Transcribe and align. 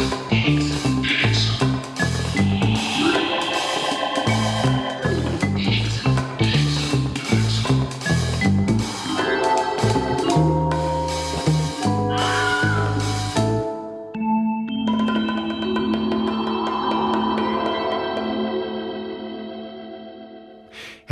Thank 0.00 0.24
you 0.24 0.29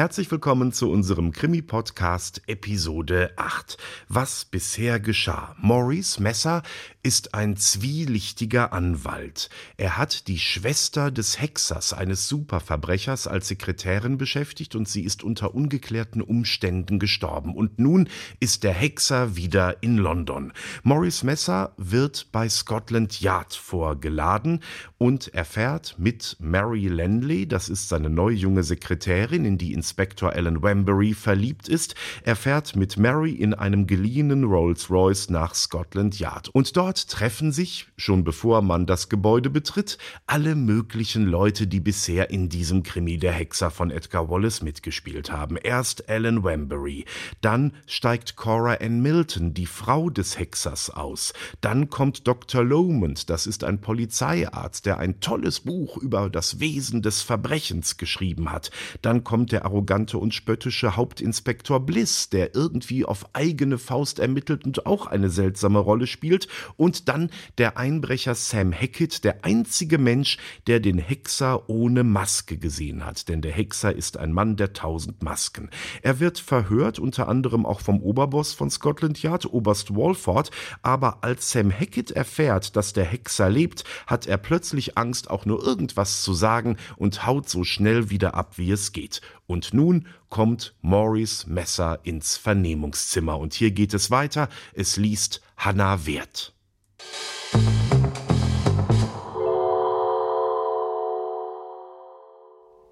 Herzlich 0.09 0.31
willkommen 0.31 0.73
zu 0.73 0.91
unserem 0.91 1.33
Krimi-Podcast 1.33 2.41
Episode 2.47 3.31
8. 3.37 3.77
Was 4.09 4.47
bisher 4.47 5.01
geschah. 5.01 5.55
Maurice 5.61 6.23
Messer 6.23 6.63
ist 7.03 7.35
ein 7.35 7.59
zwielichtiger 7.59 8.73
Anwalt. 8.73 9.51
Er 9.77 9.99
hat 9.99 10.29
die 10.29 10.39
Schwester 10.39 11.11
des 11.11 11.41
Hexers, 11.41 11.93
eines 11.93 12.27
Superverbrechers, 12.27 13.27
als 13.27 13.49
Sekretärin 13.49 14.17
beschäftigt 14.17 14.75
und 14.75 14.89
sie 14.89 15.03
ist 15.03 15.23
unter 15.23 15.55
ungeklärten 15.55 16.23
Umständen 16.23 16.99
gestorben. 16.99 17.55
Und 17.55 17.79
nun 17.79 18.09
ist 18.41 18.65
der 18.65 18.73
Hexer 18.73 19.37
wieder 19.37 19.83
in 19.83 19.99
London. 19.99 20.55
Maurice 20.85 21.25
Messer 21.25 21.75
wird 21.77 22.29
bei 22.33 22.49
Scotland 22.49 23.21
Yard 23.21 23.53
vorgeladen 23.53 24.61
und 24.97 25.35
erfährt 25.35 25.97
mit 25.99 26.37
Mary 26.41 26.89
Lenley, 26.89 27.47
das 27.47 27.69
ist 27.69 27.91
seine 27.91 28.09
neue 28.09 28.37
junge 28.37 28.65
Sekretärin, 28.65 29.45
in 29.45 29.59
die 29.59 29.73
Inspektor 29.99 30.33
Alan 30.33 30.63
Wembury 30.63 31.13
verliebt 31.13 31.69
ist, 31.69 31.97
er 32.23 32.37
fährt 32.37 32.77
mit 32.77 32.99
Mary 32.99 33.33
in 33.33 33.53
einem 33.53 33.89
geliehenen 33.89 34.45
Rolls-Royce 34.45 35.29
nach 35.29 35.57
Scotland 35.57 36.21
Yard. 36.21 36.51
Und 36.51 36.77
dort 36.77 37.09
treffen 37.09 37.51
sich, 37.51 37.89
schon 37.97 38.23
bevor 38.23 38.63
man 38.63 38.87
das 38.87 39.09
Gebäude 39.09 39.51
betritt, 39.51 39.99
alle 40.29 40.55
möglichen 40.55 41.27
Leute, 41.27 41.67
die 41.67 41.81
bisher 41.81 42.31
in 42.31 42.49
diesem 42.49 42.85
Krimi 42.85 43.19
der 43.19 43.33
Hexer 43.33 43.73
von 43.73 43.91
Edgar 43.91 44.31
Wallace 44.31 44.63
mitgespielt 44.63 45.33
haben. 45.33 45.57
Erst 45.57 46.09
Alan 46.09 46.45
Wembury, 46.45 47.05
dann 47.41 47.73
steigt 47.89 48.37
Cora 48.37 48.75
Ann 48.75 49.01
Milton, 49.03 49.53
die 49.53 49.67
Frau 49.67 50.11
des 50.11 50.39
Hexers, 50.39 50.91
aus. 50.91 51.33
Dann 51.61 51.91
kommt 51.91 52.29
Dr. 52.29 52.63
Lomond, 52.63 53.31
das 53.31 53.49
ist 53.49 53.65
ein 53.65 53.81
Polizeiarzt, 53.81 54.87
der 54.87 54.99
ein 54.99 55.19
tolles 55.19 55.59
Buch 55.59 55.97
über 55.97 56.31
das 56.31 56.61
Wesen 56.61 57.03
des 57.03 57.23
Verbrechens 57.23 57.97
geschrieben 57.97 58.53
hat. 58.53 58.71
Dann 59.03 59.25
kommt 59.25 59.51
der 59.51 59.65
arrogante 59.65 59.88
und 59.89 60.35
spöttische 60.35 60.97
Hauptinspektor 60.97 61.81
Bliss, 61.81 62.29
der 62.29 62.55
irgendwie 62.55 63.07
auf 63.07 63.25
eigene 63.33 63.79
Faust 63.79 64.19
ermittelt 64.19 64.67
und 64.67 64.85
auch 64.85 65.07
eine 65.07 65.31
seltsame 65.31 65.79
Rolle 65.79 66.07
spielt. 66.07 66.47
Und 66.77 67.09
dann 67.09 67.31
der 67.57 67.79
Einbrecher 67.79 68.35
Sam 68.35 68.73
Hackett, 68.73 69.25
der 69.25 69.47
einzige 69.47 69.97
Mensch, 69.97 70.37
der 70.67 70.81
den 70.81 70.99
Hexer 70.99 71.71
ohne 71.71 72.05
Maske 72.05 72.59
gesehen 72.59 73.07
hat. 73.07 73.29
Denn 73.29 73.41
der 73.41 73.53
Hexer 73.53 73.95
ist 73.95 74.19
ein 74.19 74.33
Mann 74.33 74.57
der 74.57 74.75
tausend 74.75 75.23
Masken. 75.23 75.71
Er 76.03 76.21
wird 76.21 76.39
verhört, 76.39 76.99
unter 76.99 77.27
anderem 77.29 77.65
auch 77.65 77.81
vom 77.81 78.03
Oberboss 78.03 78.53
von 78.53 78.71
Scotland 78.71 79.23
Yard, 79.23 79.47
Oberst 79.47 79.97
Walford. 79.97 80.51
Aber 80.83 81.25
als 81.25 81.51
Sam 81.51 81.73
Hackett 81.73 82.11
erfährt, 82.11 82.77
dass 82.77 82.93
der 82.93 83.05
Hexer 83.05 83.49
lebt, 83.49 83.85
hat 84.07 84.27
er 84.27 84.37
plötzlich 84.37 84.99
Angst, 84.99 85.31
auch 85.31 85.47
nur 85.47 85.65
irgendwas 85.65 86.23
zu 86.23 86.35
sagen 86.35 86.77
und 86.97 87.27
haut 87.27 87.49
so 87.49 87.65
schnell 87.65 88.11
wieder 88.11 88.35
ab, 88.35 88.59
wie 88.59 88.71
es 88.71 88.93
geht. 88.93 89.23
Und 89.47 89.73
nun 89.79 90.09
kommt 90.29 90.75
Maurice 90.83 91.49
Messer 91.49 92.01
ins 92.03 92.37
Vernehmungszimmer. 92.37 93.39
Und 93.39 93.55
hier 93.55 93.71
geht 93.71 93.95
es 93.95 94.11
weiter. 94.11 94.49
Es 94.75 94.97
liest 94.97 95.41
Hannah 95.57 96.05
Wert. 96.05 96.53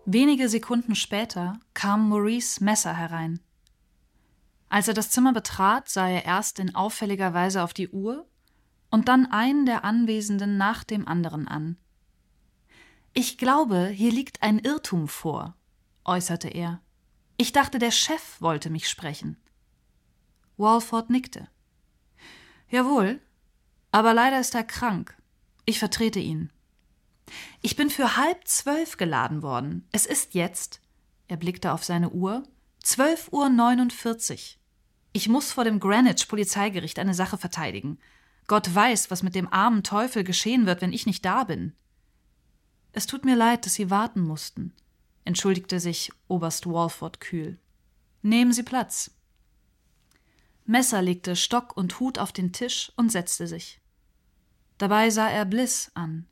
Wenige 0.05 0.49
Sekunden 0.49 0.95
später 0.95 1.59
kam 1.75 2.09
Maurice 2.09 2.63
Messer 2.63 2.95
herein. 2.95 3.41
Als 4.69 4.87
er 4.87 4.95
das 4.95 5.11
Zimmer 5.11 5.33
betrat, 5.33 5.89
sah 5.89 6.09
er 6.09 6.25
erst 6.25 6.61
in 6.61 6.77
auffälliger 6.77 7.35
Weise 7.35 7.65
auf 7.65 7.75
die 7.75 7.89
Uhr 7.89 8.27
und 8.91 9.09
dann 9.09 9.27
einen 9.27 9.67
der 9.67 9.85
Anwesenden 9.85 10.57
nach 10.57 10.85
dem 10.85 11.09
anderen 11.09 11.49
an. 11.49 11.77
Ich 13.13 13.39
glaube, 13.39 13.89
hier 13.89 14.13
liegt 14.13 14.43
ein 14.43 14.61
Irrtum 14.61 15.09
vor, 15.09 15.57
äußerte 16.05 16.49
er. 16.49 16.81
Ich 17.37 17.53
dachte, 17.53 17.79
der 17.79 17.91
Chef 17.91 18.41
wollte 18.41 18.71
mich 18.71 18.89
sprechen. 18.89 19.37
Walford 20.57 21.11
nickte. 21.11 21.49
Jawohl, 22.71 23.21
aber 23.93 24.15
leider 24.15 24.41
ist 24.41 24.55
er 24.55 24.65
krank. 24.65 25.17
Ich 25.67 25.79
vertrete 25.79 26.19
ihn. 26.19 26.51
Ich 27.61 27.77
bin 27.77 27.91
für 27.91 28.17
halb 28.17 28.47
zwölf 28.47 28.97
geladen 28.97 29.43
worden. 29.43 29.87
Es 29.93 30.07
ist 30.07 30.35
jetzt, 30.35 30.81
er 31.29 31.37
blickte 31.37 31.73
auf 31.73 31.85
seine 31.85 32.11
Uhr, 32.11 32.45
zwölf 32.83 33.29
Uhr 33.33 33.49
neunundvierzig. 33.49 34.59
Ich 35.13 35.29
muss 35.29 35.53
vor 35.53 35.65
dem 35.65 35.81
Greenwich 35.81 36.29
Polizeigericht 36.29 36.99
eine 36.99 37.15
Sache 37.15 37.37
verteidigen. 37.37 37.99
Gott 38.47 38.73
weiß, 38.73 39.11
was 39.11 39.23
mit 39.23 39.35
dem 39.35 39.53
armen 39.53 39.83
Teufel 39.83 40.25
geschehen 40.25 40.67
wird, 40.67 40.81
wenn 40.81 40.93
ich 40.93 41.07
nicht 41.07 41.25
da 41.25 41.45
bin. 41.45 41.75
Es 42.93 43.07
tut 43.07 43.25
mir 43.25 43.37
leid, 43.37 43.67
dass 43.67 43.75
Sie 43.75 43.91
warten 43.91 44.21
mussten, 44.21 44.73
entschuldigte 45.27 45.81
sich 45.81 46.13
Oberst 46.29 46.67
Walford 46.67 47.21
kühl. 47.21 47.59
Nehmen 48.23 48.53
Sie 48.53 48.63
Platz. 48.63 49.11
Messer 50.65 51.03
legte 51.03 51.37
Stock 51.37 51.77
und 51.77 52.01
Hut 52.01 52.19
auf 52.19 52.33
den 52.33 52.53
Tisch 52.53 52.93
und 52.97 53.11
setzte 53.11 53.47
sich. 53.47 53.81
Dabei 54.79 55.11
sah 55.11 55.29
er 55.29 55.45
Bliss 55.45 55.91
an. 55.95 56.27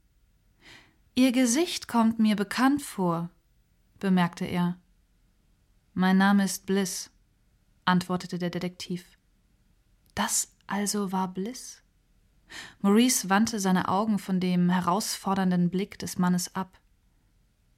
Ihr 1.14 1.32
Gesicht 1.32 1.86
kommt 1.86 2.18
mir 2.18 2.36
bekannt 2.36 2.82
vor, 2.82 3.30
bemerkte 4.00 4.44
er. 4.44 4.78
Mein 5.92 6.18
Name 6.18 6.44
ist 6.44 6.66
Bliss, 6.66 7.10
antwortete 7.84 8.38
der 8.38 8.50
Detektiv. 8.50 9.18
Das 10.14 10.52
also 10.66 11.12
war 11.12 11.28
Bliss? 11.28 11.82
Maurice 12.80 13.30
wandte 13.30 13.60
seine 13.60 13.88
Augen 13.88 14.18
von 14.18 14.40
dem 14.40 14.70
herausfordernden 14.70 15.70
Blick 15.70 15.98
des 15.98 16.18
Mannes 16.18 16.54
ab. 16.54 16.78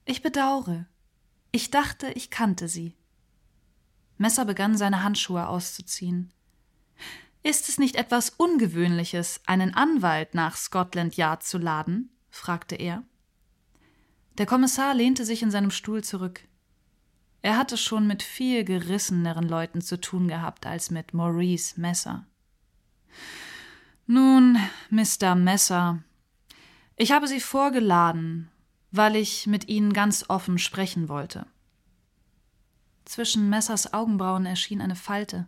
Ich 0.05 0.23
bedaure. 0.23 0.87
Ich 1.53 1.71
dachte, 1.71 2.11
ich 2.13 2.31
kannte 2.31 2.69
sie. 2.69 2.95
Messer 4.19 4.45
begann 4.45 4.77
seine 4.77 5.03
Handschuhe 5.03 5.47
auszuziehen. 5.47 6.33
Ist 7.43 7.69
es 7.69 7.79
nicht 7.79 7.97
etwas 7.97 8.31
Ungewöhnliches, 8.31 9.41
einen 9.47 9.75
Anwalt 9.75 10.35
nach 10.35 10.57
Scotland 10.57 11.17
Yard 11.17 11.43
zu 11.43 11.59
laden? 11.59 12.11
fragte 12.29 12.75
er. 12.75 13.05
Der 14.39 14.47
Kommissar 14.47 14.95
lehnte 14.95 15.25
sich 15.25 15.43
in 15.43 15.51
seinem 15.51 15.71
Stuhl 15.71 16.03
zurück. 16.03 16.41
Er 17.43 17.57
hatte 17.57 17.77
schon 17.77 18.07
mit 18.07 18.23
viel 18.23 18.65
gerisseneren 18.65 19.49
Leuten 19.49 19.81
zu 19.81 20.01
tun 20.01 20.29
gehabt 20.29 20.67
als 20.67 20.91
mit 20.91 21.15
Maurice 21.15 21.81
Messer. 21.81 22.27
Nun, 24.07 24.59
Mr. 24.91 25.35
Messer, 25.35 26.03
ich 26.97 27.13
habe 27.13 27.29
Sie 27.29 27.41
vorgeladen, 27.41 28.51
weil 28.91 29.17
ich 29.17 29.47
mit 29.47 29.69
Ihnen 29.69 29.93
ganz 29.93 30.25
offen 30.29 30.59
sprechen 30.59 31.09
wollte. 31.09 31.47
Zwischen 33.05 33.49
Messers 33.49 33.93
Augenbrauen 33.93 34.47
erschien 34.47 34.81
eine 34.81 34.97
Falte. 34.97 35.47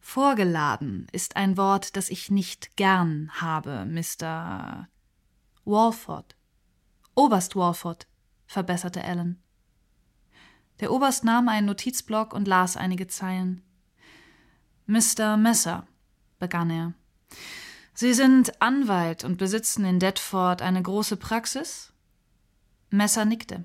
Vorgeladen 0.00 1.06
ist 1.12 1.36
ein 1.36 1.56
Wort, 1.56 1.96
das 1.96 2.08
ich 2.08 2.30
nicht 2.30 2.76
gern 2.76 3.30
habe, 3.34 3.84
Mr. 3.86 4.88
Walford. 5.64 6.36
Oberst 7.14 7.56
Walford, 7.56 8.06
verbesserte 8.46 9.04
Alan. 9.04 9.38
Der 10.80 10.92
Oberst 10.92 11.24
nahm 11.24 11.48
einen 11.48 11.66
Notizblock 11.66 12.32
und 12.32 12.48
las 12.48 12.76
einige 12.76 13.06
Zeilen. 13.06 13.62
Mr. 14.86 15.36
Messer, 15.36 15.86
begann 16.38 16.70
er. 16.70 16.94
Sie 17.94 18.14
sind 18.14 18.60
Anwalt 18.60 19.22
und 19.22 19.36
besitzen 19.36 19.84
in 19.84 20.00
Detford 20.00 20.62
eine 20.62 20.82
große 20.82 21.16
Praxis? 21.16 21.91
Messer 22.92 23.24
nickte. 23.24 23.64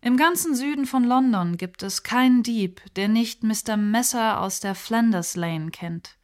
Im 0.00 0.16
ganzen 0.16 0.54
Süden 0.54 0.86
von 0.86 1.04
London 1.04 1.56
gibt 1.56 1.82
es 1.82 2.02
keinen 2.02 2.42
Dieb, 2.42 2.82
der 2.94 3.08
nicht 3.08 3.42
Mr. 3.42 3.76
Messer 3.76 4.40
aus 4.40 4.60
der 4.60 4.74
Flanders 4.74 5.34
Lane 5.34 5.70
kennt. 5.70 6.16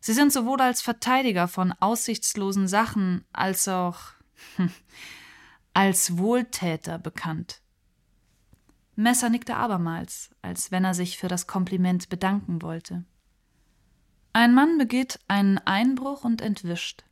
Sie 0.00 0.14
sind 0.14 0.32
sowohl 0.32 0.60
als 0.60 0.80
Verteidiger 0.80 1.46
von 1.48 1.72
aussichtslosen 1.72 2.66
Sachen 2.68 3.24
als 3.32 3.68
auch 3.68 3.98
als 5.74 6.18
Wohltäter 6.18 6.98
bekannt. 6.98 7.60
Messer 8.94 9.28
nickte 9.28 9.56
abermals, 9.56 10.30
als 10.42 10.70
wenn 10.70 10.84
er 10.84 10.94
sich 10.94 11.18
für 11.18 11.28
das 11.28 11.46
Kompliment 11.46 12.08
bedanken 12.08 12.62
wollte. 12.62 13.04
Ein 14.32 14.54
Mann 14.54 14.78
begeht 14.78 15.18
einen 15.28 15.58
Einbruch 15.58 16.24
und 16.24 16.40
entwischt. 16.40 17.04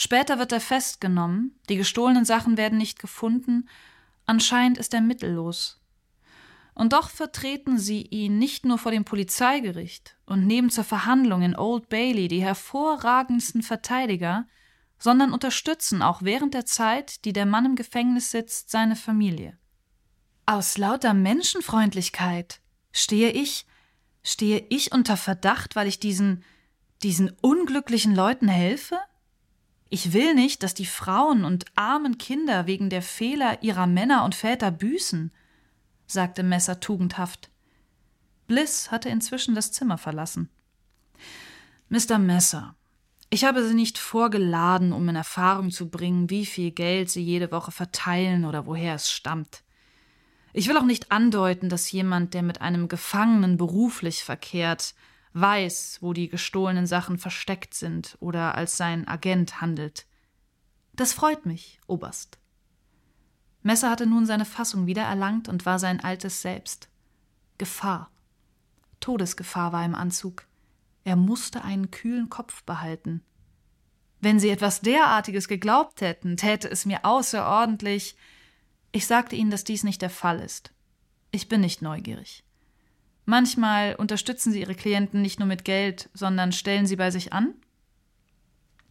Später 0.00 0.38
wird 0.38 0.52
er 0.52 0.60
festgenommen, 0.60 1.58
die 1.68 1.74
gestohlenen 1.74 2.24
Sachen 2.24 2.56
werden 2.56 2.78
nicht 2.78 3.00
gefunden, 3.00 3.68
anscheinend 4.26 4.78
ist 4.78 4.94
er 4.94 5.00
mittellos. 5.00 5.80
Und 6.72 6.92
doch 6.92 7.10
vertreten 7.10 7.78
sie 7.78 8.02
ihn 8.02 8.38
nicht 8.38 8.64
nur 8.64 8.78
vor 8.78 8.92
dem 8.92 9.04
Polizeigericht 9.04 10.16
und 10.24 10.46
nehmen 10.46 10.70
zur 10.70 10.84
Verhandlung 10.84 11.42
in 11.42 11.56
Old 11.56 11.88
Bailey 11.88 12.28
die 12.28 12.40
hervorragendsten 12.40 13.64
Verteidiger, 13.64 14.46
sondern 15.00 15.32
unterstützen 15.32 16.00
auch 16.00 16.22
während 16.22 16.54
der 16.54 16.64
Zeit, 16.64 17.24
die 17.24 17.32
der 17.32 17.46
Mann 17.46 17.66
im 17.66 17.74
Gefängnis 17.74 18.30
sitzt, 18.30 18.70
seine 18.70 18.94
Familie. 18.94 19.58
Aus 20.46 20.78
lauter 20.78 21.12
Menschenfreundlichkeit 21.12 22.60
stehe 22.92 23.32
ich, 23.32 23.66
stehe 24.22 24.64
ich 24.68 24.92
unter 24.92 25.16
Verdacht, 25.16 25.74
weil 25.74 25.88
ich 25.88 25.98
diesen, 25.98 26.44
diesen 27.02 27.30
unglücklichen 27.40 28.14
Leuten 28.14 28.46
helfe? 28.46 29.00
Ich 29.90 30.12
will 30.12 30.34
nicht, 30.34 30.62
dass 30.62 30.74
die 30.74 30.86
Frauen 30.86 31.44
und 31.44 31.64
armen 31.74 32.18
Kinder 32.18 32.66
wegen 32.66 32.90
der 32.90 33.02
Fehler 33.02 33.62
ihrer 33.62 33.86
Männer 33.86 34.24
und 34.24 34.34
Väter 34.34 34.70
büßen, 34.70 35.32
sagte 36.06 36.42
Messer 36.42 36.80
tugendhaft. 36.80 37.50
Bliss 38.46 38.90
hatte 38.90 39.08
inzwischen 39.08 39.54
das 39.54 39.72
Zimmer 39.72 39.98
verlassen. 39.98 40.50
Mr. 41.88 42.18
Messer, 42.18 42.74
ich 43.30 43.44
habe 43.44 43.66
Sie 43.66 43.74
nicht 43.74 43.98
vorgeladen, 43.98 44.92
um 44.92 45.08
in 45.08 45.16
Erfahrung 45.16 45.70
zu 45.70 45.88
bringen, 45.88 46.30
wie 46.30 46.46
viel 46.46 46.70
Geld 46.70 47.10
Sie 47.10 47.22
jede 47.22 47.50
Woche 47.50 47.72
verteilen 47.72 48.44
oder 48.44 48.66
woher 48.66 48.94
es 48.94 49.10
stammt. 49.10 49.62
Ich 50.52 50.68
will 50.68 50.76
auch 50.78 50.84
nicht 50.84 51.12
andeuten, 51.12 51.68
dass 51.68 51.92
jemand, 51.92 52.34
der 52.34 52.42
mit 52.42 52.62
einem 52.62 52.88
Gefangenen 52.88 53.58
beruflich 53.58 54.24
verkehrt, 54.24 54.94
weiß, 55.32 55.98
wo 56.00 56.12
die 56.12 56.28
gestohlenen 56.28 56.86
Sachen 56.86 57.18
versteckt 57.18 57.74
sind 57.74 58.16
oder 58.20 58.54
als 58.54 58.76
sein 58.76 59.06
Agent 59.06 59.60
handelt. 59.60 60.06
Das 60.94 61.12
freut 61.12 61.46
mich, 61.46 61.80
Oberst. 61.86 62.38
Messer 63.62 63.90
hatte 63.90 64.06
nun 64.06 64.26
seine 64.26 64.44
Fassung 64.44 64.86
wieder 64.86 65.02
erlangt 65.02 65.48
und 65.48 65.66
war 65.66 65.78
sein 65.78 66.00
altes 66.00 66.42
Selbst. 66.42 66.88
Gefahr. 67.58 68.10
Todesgefahr 69.00 69.72
war 69.72 69.84
im 69.84 69.94
Anzug. 69.94 70.46
Er 71.04 71.16
musste 71.16 71.62
einen 71.62 71.90
kühlen 71.90 72.28
Kopf 72.28 72.62
behalten. 72.64 73.22
Wenn 74.20 74.40
Sie 74.40 74.50
etwas 74.50 74.80
derartiges 74.80 75.48
geglaubt 75.48 76.00
hätten, 76.00 76.36
täte 76.36 76.68
es 76.70 76.86
mir 76.86 77.04
außerordentlich. 77.04 78.16
Ich 78.90 79.06
sagte 79.06 79.36
Ihnen, 79.36 79.50
dass 79.50 79.64
dies 79.64 79.84
nicht 79.84 80.02
der 80.02 80.10
Fall 80.10 80.40
ist. 80.40 80.72
Ich 81.30 81.48
bin 81.48 81.60
nicht 81.60 81.82
neugierig. 81.82 82.44
Manchmal 83.30 83.94
unterstützen 83.94 84.52
Sie 84.52 84.60
Ihre 84.60 84.74
Klienten 84.74 85.20
nicht 85.20 85.38
nur 85.38 85.46
mit 85.46 85.66
Geld, 85.66 86.08
sondern 86.14 86.50
stellen 86.50 86.86
sie 86.86 86.96
bei 86.96 87.10
sich 87.10 87.34
an? 87.34 87.52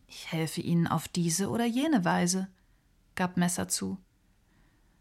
Ich 0.06 0.32
helfe 0.32 0.62
Ihnen 0.62 0.86
auf 0.86 1.08
diese 1.08 1.50
oder 1.50 1.66
jene 1.66 2.06
Weise, 2.06 2.48
gab 3.16 3.36
Messer 3.38 3.68
zu. 3.68 3.98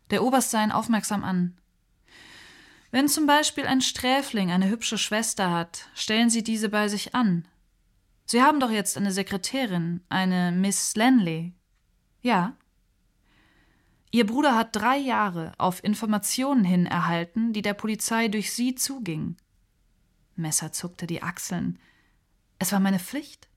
Der 0.08 0.24
Oberst 0.24 0.52
sah 0.52 0.64
ihn 0.64 0.72
aufmerksam 0.72 1.22
an. 1.22 1.54
Wenn 2.90 3.08
zum 3.08 3.26
Beispiel 3.26 3.66
ein 3.66 3.82
Sträfling 3.82 4.50
eine 4.50 4.70
hübsche 4.70 4.96
Schwester 4.96 5.50
hat, 5.50 5.90
stellen 5.94 6.30
Sie 6.30 6.42
diese 6.42 6.70
bei 6.70 6.88
sich 6.88 7.14
an. 7.14 7.46
Sie 8.24 8.40
haben 8.40 8.58
doch 8.58 8.70
jetzt 8.70 8.96
eine 8.96 9.12
Sekretärin, 9.12 10.00
eine 10.08 10.50
Miss 10.50 10.96
Lanley. 10.96 11.52
Ja. 12.22 12.56
Ihr 14.10 14.26
Bruder 14.26 14.54
hat 14.54 14.74
drei 14.74 14.96
Jahre 14.96 15.52
auf 15.58 15.82
Informationen 15.82 16.64
hin 16.64 16.86
erhalten, 16.86 17.52
die 17.52 17.62
der 17.62 17.74
Polizei 17.74 18.28
durch 18.28 18.52
Sie 18.52 18.74
zugingen. 18.74 19.36
Messer 20.36 20.72
zuckte 20.72 21.06
die 21.06 21.22
Achseln. 21.22 21.78
Es 22.58 22.72
war 22.72 22.80
meine 22.80 22.98
Pflicht. 22.98 23.48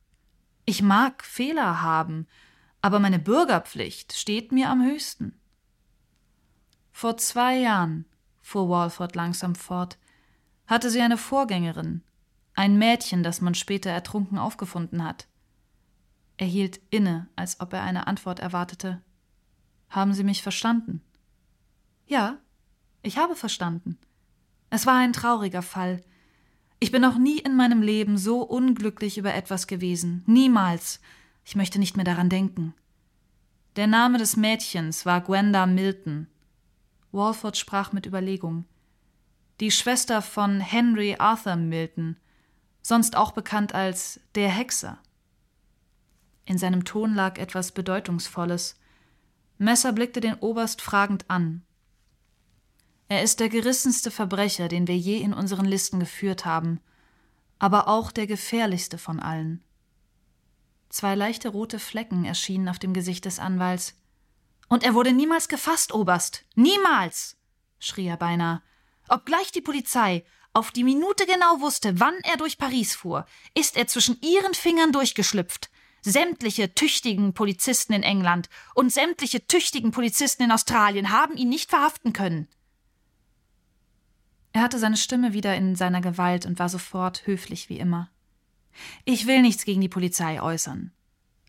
Ich 0.66 0.82
mag 0.82 1.24
Fehler 1.24 1.82
haben, 1.82 2.28
aber 2.82 3.00
meine 3.00 3.20
Bürgerpflicht 3.20 4.14
steht 4.14 4.52
mir 4.52 4.70
am 4.70 4.84
höchsten. 4.84 5.40
Vor 6.92 7.18
zwei 7.18 7.58
Jahren 7.58 8.06
fuhr 8.42 8.70
Walford 8.70 9.16
langsam 9.16 9.56
fort, 9.56 9.98
hatte 10.68 10.90
sie 10.90 11.02
eine 11.02 11.18
Vorgängerin, 11.18 12.04
ein 12.54 12.78
Mädchen, 12.78 13.24
das 13.24 13.42
man 13.42 13.56
später 13.56 13.90
ertrunken 13.90 14.38
aufgefunden 14.38 15.04
hat. 15.04 15.28
Er 16.38 16.48
hielt 16.48 16.80
inne, 16.90 17.28
als 17.36 17.60
ob 17.60 17.74
er 17.74 17.84
eine 17.84 18.08
Antwort 18.08 18.40
erwartete. 18.40 19.02
Haben 19.90 20.14
Sie 20.14 20.24
mich 20.24 20.44
verstanden? 20.44 21.02
Ja, 22.08 22.38
ich 23.02 23.18
habe 23.18 23.36
verstanden. 23.36 23.98
Es 24.70 24.86
war 24.86 24.96
ein 24.96 25.14
trauriger 25.14 25.62
Fall. 25.62 26.02
Ich 26.80 26.92
bin 26.92 27.02
noch 27.02 27.18
nie 27.18 27.40
in 27.40 27.56
meinem 27.56 27.82
Leben 27.82 28.18
so 28.18 28.42
unglücklich 28.42 29.18
über 29.18 29.34
etwas 29.34 29.68
gewesen. 29.68 30.24
Niemals. 30.26 31.02
Ich 31.44 31.56
möchte 31.56 31.80
nicht 31.80 31.96
mehr 31.96 32.06
daran 32.06 32.30
denken. 32.30 32.74
Der 33.76 33.88
Name 33.88 34.18
des 34.18 34.36
Mädchens 34.36 35.06
war 35.06 35.22
Gwenda 35.22 35.66
Milton, 35.66 36.28
Walford 37.12 37.58
sprach 37.58 37.92
mit 37.92 38.06
Überlegung. 38.06 38.66
Die 39.60 39.72
Schwester 39.72 40.22
von 40.22 40.60
Henry 40.60 41.16
Arthur 41.18 41.56
Milton, 41.56 42.18
sonst 42.82 43.16
auch 43.16 43.32
bekannt 43.32 43.74
als 43.74 44.20
der 44.36 44.50
Hexer. 44.50 45.00
In 46.46 46.58
seinem 46.58 46.86
Ton 46.86 47.14
lag 47.14 47.38
etwas 47.38 47.72
Bedeutungsvolles. 47.72 48.79
Messer 49.60 49.92
blickte 49.92 50.22
den 50.22 50.36
Oberst 50.36 50.82
fragend 50.82 51.30
an. 51.30 51.66
Er 53.10 53.24
ist 53.24 53.42
der 53.42 53.50
gerissenste 53.50 54.10
Verbrecher, 54.10 54.70
den 54.70 54.88
wir 54.88 54.98
je 54.98 55.18
in 55.18 55.34
unseren 55.34 55.66
Listen 55.66 56.00
geführt 56.00 56.46
haben, 56.46 56.80
aber 57.60 57.90
auch 57.90 58.12
der 58.12 58.26
gefährlichste 58.26 58.98
von 58.98 59.20
allen. 59.20 59.62
Zwei 60.88 61.14
leichte 61.14 61.50
rote 61.50 61.78
Flecken 61.78 62.24
erschienen 62.24 62.70
auf 62.70 62.80
dem 62.80 62.94
Gesicht 62.94 63.26
des 63.26 63.38
Anwalts. 63.38 63.96
Und 64.70 64.84
er 64.84 64.94
wurde 64.94 65.12
niemals 65.12 65.50
gefasst, 65.50 65.94
Oberst. 65.94 66.46
Niemals! 66.56 67.36
schrie 67.80 68.08
er 68.08 68.18
beinahe. 68.18 68.62
Obgleich 69.10 69.52
die 69.52 69.62
Polizei 69.62 70.24
auf 70.54 70.72
die 70.72 70.86
Minute 70.86 71.26
genau 71.26 71.60
wusste, 71.60 72.00
wann 72.00 72.16
er 72.24 72.38
durch 72.38 72.58
Paris 72.58 72.96
fuhr, 72.96 73.26
ist 73.56 73.76
er 73.76 73.88
zwischen 73.88 74.22
ihren 74.22 74.54
Fingern 74.54 74.94
durchgeschlüpft. 74.94 75.70
Sämtliche 76.02 76.74
tüchtigen 76.74 77.34
Polizisten 77.34 77.94
in 77.94 78.04
England 78.04 78.50
und 78.76 78.92
sämtliche 78.92 79.46
tüchtigen 79.46 79.92
Polizisten 79.92 80.44
in 80.44 80.52
Australien 80.52 81.12
haben 81.12 81.36
ihn 81.36 81.50
nicht 81.50 81.70
verhaften 81.70 82.14
können. 82.14 82.48
Er 84.52 84.62
hatte 84.62 84.80
seine 84.80 84.98
Stimme 84.98 85.34
wieder 85.34 85.56
in 85.56 85.76
seiner 85.76 86.02
Gewalt 86.02 86.46
und 86.46 86.60
war 86.60 86.70
sofort 86.70 87.28
höflich 87.28 87.70
wie 87.70 87.80
immer. 87.80 88.10
Ich 89.06 89.28
will 89.28 89.42
nichts 89.42 89.66
gegen 89.66 89.82
die 89.82 89.90
Polizei 89.90 90.42
äußern. 90.42 90.92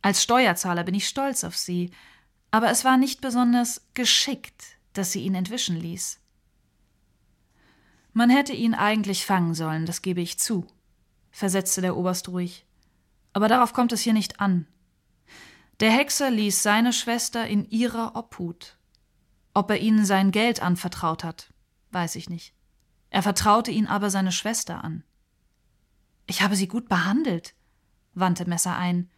Als 0.03 0.23
Steuerzahler 0.23 0.85
bin 0.85 0.95
ich 0.95 1.07
stolz 1.07 1.45
auf 1.45 1.57
sie, 1.57 1.91
aber 2.51 2.71
es 2.71 2.85
war 2.85 2.97
nicht 2.97 3.21
besonders 3.21 3.87
geschickt, 3.95 4.79
dass 4.93 5.13
sie 5.13 5.23
ihn 5.23 5.35
entwischen 5.35 5.77
ließ. 5.77 6.19
Man 8.13 8.31
hätte 8.31 8.53
ihn 8.53 8.75
eigentlich 8.75 9.25
fangen 9.25 9.55
sollen, 9.55 9.87
das 9.87 10.03
gebe 10.03 10.21
ich 10.21 10.39
zu, 10.39 10.67
versetzte 11.31 11.81
der 11.81 11.97
Oberst 11.97 12.29
ruhig. 12.29 12.67
Aber 13.33 13.49
darauf 13.49 13.73
kommt 13.73 13.93
es 13.93 14.01
hier 14.01 14.13
nicht 14.13 14.41
an. 14.41 14.67
Der 15.81 15.91
Hexer 15.91 16.31
ließ 16.31 16.63
seine 16.63 16.93
Schwester 16.93 17.47
in 17.47 17.65
ihrer 17.71 18.15
Obhut. 18.17 18.77
Ob 19.55 19.71
er 19.71 19.79
ihnen 19.79 20.05
sein 20.05 20.31
Geld 20.31 20.63
anvertraut 20.63 21.25
hat, 21.25 21.53
weiß 21.91 22.17
ich 22.17 22.29
nicht. 22.29 22.55
Er 23.09 23.23
vertraute 23.23 23.71
ihn 23.71 23.87
aber 23.87 24.11
seine 24.11 24.33
Schwester 24.33 24.85
an. 24.85 25.05
Ich 26.27 26.43
habe 26.43 26.55
sie 26.55 26.69
gut 26.69 26.89
behandelt, 26.89 27.55
wandte 28.15 28.49
Messer 28.49 28.77
ein. 28.77 29.11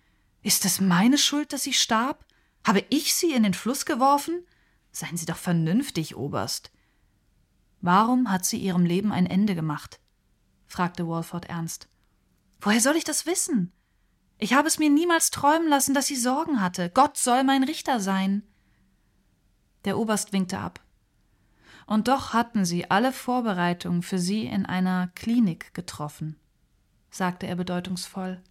Ist 0.43 0.65
es 0.65 0.81
meine 0.81 1.19
Schuld, 1.19 1.53
dass 1.53 1.63
sie 1.63 1.75
starb? 1.75 2.25
Habe 2.67 2.85
ich 2.89 3.15
sie 3.15 3.33
in 3.33 3.43
den 3.43 3.55
Fluss 3.55 3.85
geworfen? 3.85 4.47
Seien 4.93 5.17
Sie 5.17 5.27
doch 5.27 5.37
vernünftig, 5.37 6.17
Oberst. 6.17 6.71
Warum 7.81 8.31
hat 8.31 8.45
sie 8.45 8.59
ihrem 8.59 8.85
Leben 8.85 9.11
ein 9.13 9.27
Ende 9.27 9.55
gemacht? 9.55 10.01
fragte 10.67 11.09
Walford 11.09 11.47
ernst. 11.47 11.89
Woher 12.61 12.81
soll 12.81 12.97
ich 12.97 13.05
das 13.05 13.27
wissen? 13.27 13.73
Ich 14.43 14.55
habe 14.55 14.67
es 14.67 14.81
mir 14.81 14.91
niemals 14.91 15.31
träumen 15.31 15.69
lassen, 15.69 15.95
dass 15.95 16.09
sie 16.09 16.17
Sorgen 16.17 16.61
hatte. 16.61 16.91
Gott 16.91 17.17
soll 17.17 17.45
mein 17.45 17.63
Richter 17.63 18.01
sein. 18.01 18.43
Der 19.85 19.97
Oberst 19.97 20.33
winkte 20.33 20.59
ab. 20.59 20.81
Und 21.87 22.09
doch 22.09 22.33
hatten 22.33 22.65
sie 22.65 22.91
alle 22.91 23.13
Vorbereitungen 23.13 24.03
für 24.03 24.19
sie 24.19 24.47
in 24.47 24.67
einer 24.67 25.13
Klinik 25.15 25.75
getroffen, 25.75 26.41
sagte 27.09 27.47
er 27.47 27.55
bedeutungsvoll. 27.55 28.43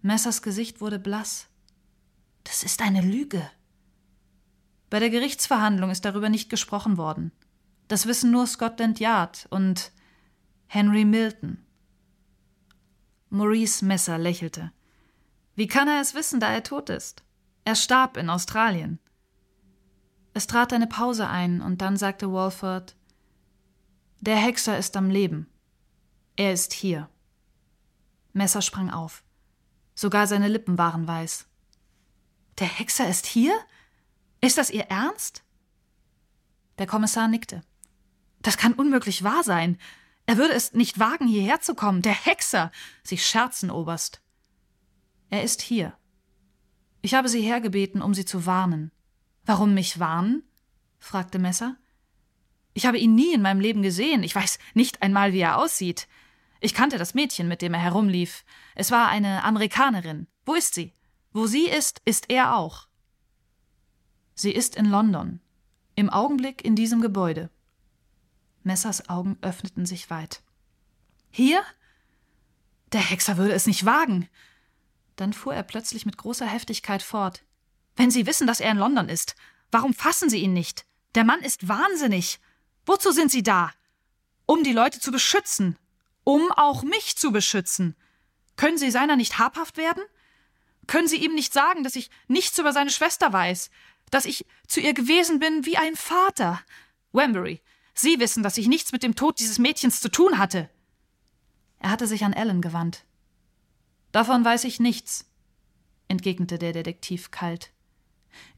Messers 0.00 0.40
Gesicht 0.40 0.80
wurde 0.80 0.98
blass. 0.98 1.48
Das 2.44 2.62
ist 2.62 2.80
eine 2.80 3.02
Lüge. 3.02 3.42
Bei 4.88 5.00
der 5.00 5.10
Gerichtsverhandlung 5.10 5.90
ist 5.90 6.06
darüber 6.06 6.30
nicht 6.30 6.48
gesprochen 6.48 6.96
worden. 6.96 7.30
Das 7.88 8.06
wissen 8.06 8.30
nur 8.30 8.46
Scotland 8.46 9.00
Yard 9.00 9.48
und 9.50 9.92
Henry 10.66 11.04
Milton. 11.04 11.58
Maurice 13.30 13.84
Messer 13.84 14.18
lächelte. 14.18 14.72
Wie 15.54 15.66
kann 15.66 15.88
er 15.88 16.00
es 16.00 16.14
wissen, 16.14 16.40
da 16.40 16.52
er 16.52 16.62
tot 16.62 16.90
ist? 16.90 17.22
Er 17.64 17.76
starb 17.76 18.16
in 18.16 18.28
Australien. 18.28 18.98
Es 20.34 20.46
trat 20.46 20.72
eine 20.72 20.86
Pause 20.86 21.28
ein, 21.28 21.60
und 21.60 21.80
dann 21.80 21.96
sagte 21.96 22.32
Walford 22.32 22.96
Der 24.20 24.36
Hexer 24.36 24.78
ist 24.78 24.96
am 24.96 25.10
Leben. 25.10 25.48
Er 26.36 26.52
ist 26.52 26.72
hier. 26.72 27.08
Messer 28.32 28.62
sprang 28.62 28.90
auf. 28.90 29.22
Sogar 29.94 30.26
seine 30.26 30.48
Lippen 30.48 30.78
waren 30.78 31.06
weiß. 31.06 31.46
Der 32.58 32.66
Hexer 32.66 33.08
ist 33.08 33.26
hier? 33.26 33.54
Ist 34.40 34.58
das 34.58 34.70
Ihr 34.70 34.84
Ernst? 34.84 35.44
Der 36.78 36.86
Kommissar 36.86 37.28
nickte. 37.28 37.62
Das 38.42 38.56
kann 38.56 38.72
unmöglich 38.72 39.22
wahr 39.22 39.44
sein. 39.44 39.78
Er 40.30 40.36
würde 40.36 40.54
es 40.54 40.74
nicht 40.74 41.00
wagen, 41.00 41.26
hierher 41.26 41.60
zu 41.60 41.74
kommen. 41.74 42.02
Der 42.02 42.14
Hexer! 42.14 42.70
Sie 43.02 43.18
scherzen, 43.18 43.68
Oberst. 43.68 44.22
Er 45.28 45.42
ist 45.42 45.60
hier. 45.60 45.92
Ich 47.02 47.14
habe 47.14 47.28
sie 47.28 47.42
hergebeten, 47.42 48.00
um 48.00 48.14
sie 48.14 48.24
zu 48.24 48.46
warnen. 48.46 48.92
Warum 49.44 49.74
mich 49.74 49.98
warnen? 49.98 50.44
fragte 51.00 51.40
Messer. 51.40 51.74
Ich 52.74 52.86
habe 52.86 52.96
ihn 52.96 53.16
nie 53.16 53.34
in 53.34 53.42
meinem 53.42 53.58
Leben 53.58 53.82
gesehen. 53.82 54.22
Ich 54.22 54.36
weiß 54.36 54.60
nicht 54.72 55.02
einmal, 55.02 55.32
wie 55.32 55.40
er 55.40 55.58
aussieht. 55.58 56.06
Ich 56.60 56.74
kannte 56.74 56.96
das 56.96 57.14
Mädchen, 57.14 57.48
mit 57.48 57.60
dem 57.60 57.74
er 57.74 57.80
herumlief. 57.80 58.44
Es 58.76 58.92
war 58.92 59.08
eine 59.08 59.42
Amerikanerin. 59.42 60.28
Wo 60.46 60.54
ist 60.54 60.74
sie? 60.74 60.94
Wo 61.32 61.48
sie 61.48 61.68
ist, 61.68 62.02
ist 62.04 62.30
er 62.30 62.54
auch. 62.54 62.86
Sie 64.36 64.52
ist 64.52 64.76
in 64.76 64.84
London. 64.84 65.40
Im 65.96 66.08
Augenblick 66.08 66.64
in 66.64 66.76
diesem 66.76 67.00
Gebäude. 67.00 67.50
Messers 68.62 69.08
Augen 69.08 69.38
öffneten 69.42 69.86
sich 69.86 70.10
weit. 70.10 70.42
Hier? 71.30 71.62
Der 72.92 73.00
Hexer 73.00 73.36
würde 73.36 73.54
es 73.54 73.66
nicht 73.66 73.84
wagen. 73.84 74.28
Dann 75.16 75.32
fuhr 75.32 75.54
er 75.54 75.62
plötzlich 75.62 76.06
mit 76.06 76.16
großer 76.16 76.46
Heftigkeit 76.46 77.02
fort. 77.02 77.42
Wenn 77.96 78.10
Sie 78.10 78.26
wissen, 78.26 78.46
dass 78.46 78.60
er 78.60 78.70
in 78.70 78.78
London 78.78 79.08
ist, 79.08 79.36
warum 79.70 79.94
fassen 79.94 80.30
Sie 80.30 80.38
ihn 80.38 80.52
nicht? 80.52 80.86
Der 81.14 81.24
Mann 81.24 81.40
ist 81.40 81.68
wahnsinnig. 81.68 82.40
Wozu 82.86 83.12
sind 83.12 83.30
Sie 83.30 83.42
da? 83.42 83.72
Um 84.46 84.64
die 84.64 84.72
Leute 84.72 85.00
zu 85.00 85.12
beschützen. 85.12 85.78
Um 86.24 86.50
auch 86.52 86.82
mich 86.82 87.16
zu 87.16 87.32
beschützen. 87.32 87.96
Können 88.56 88.78
Sie 88.78 88.90
seiner 88.90 89.16
nicht 89.16 89.38
habhaft 89.38 89.76
werden? 89.76 90.02
Können 90.86 91.08
Sie 91.08 91.22
ihm 91.24 91.34
nicht 91.34 91.52
sagen, 91.52 91.84
dass 91.84 91.96
ich 91.96 92.10
nichts 92.26 92.58
über 92.58 92.72
seine 92.72 92.90
Schwester 92.90 93.32
weiß, 93.32 93.70
dass 94.10 94.24
ich 94.24 94.44
zu 94.66 94.80
ihr 94.80 94.92
gewesen 94.92 95.38
bin 95.38 95.64
wie 95.64 95.76
ein 95.76 95.96
Vater? 95.96 96.60
Wembury, 97.12 97.62
Sie 98.00 98.18
wissen, 98.18 98.42
dass 98.42 98.56
ich 98.56 98.66
nichts 98.66 98.92
mit 98.92 99.02
dem 99.02 99.14
Tod 99.14 99.38
dieses 99.38 99.58
Mädchens 99.58 100.00
zu 100.00 100.08
tun 100.08 100.38
hatte. 100.38 100.70
Er 101.80 101.90
hatte 101.90 102.06
sich 102.06 102.24
an 102.24 102.32
Ellen 102.32 102.62
gewandt. 102.62 103.04
Davon 104.12 104.44
weiß 104.44 104.64
ich 104.64 104.80
nichts, 104.80 105.26
entgegnete 106.08 106.58
der 106.58 106.72
Detektiv 106.72 107.30
kalt. 107.30 107.70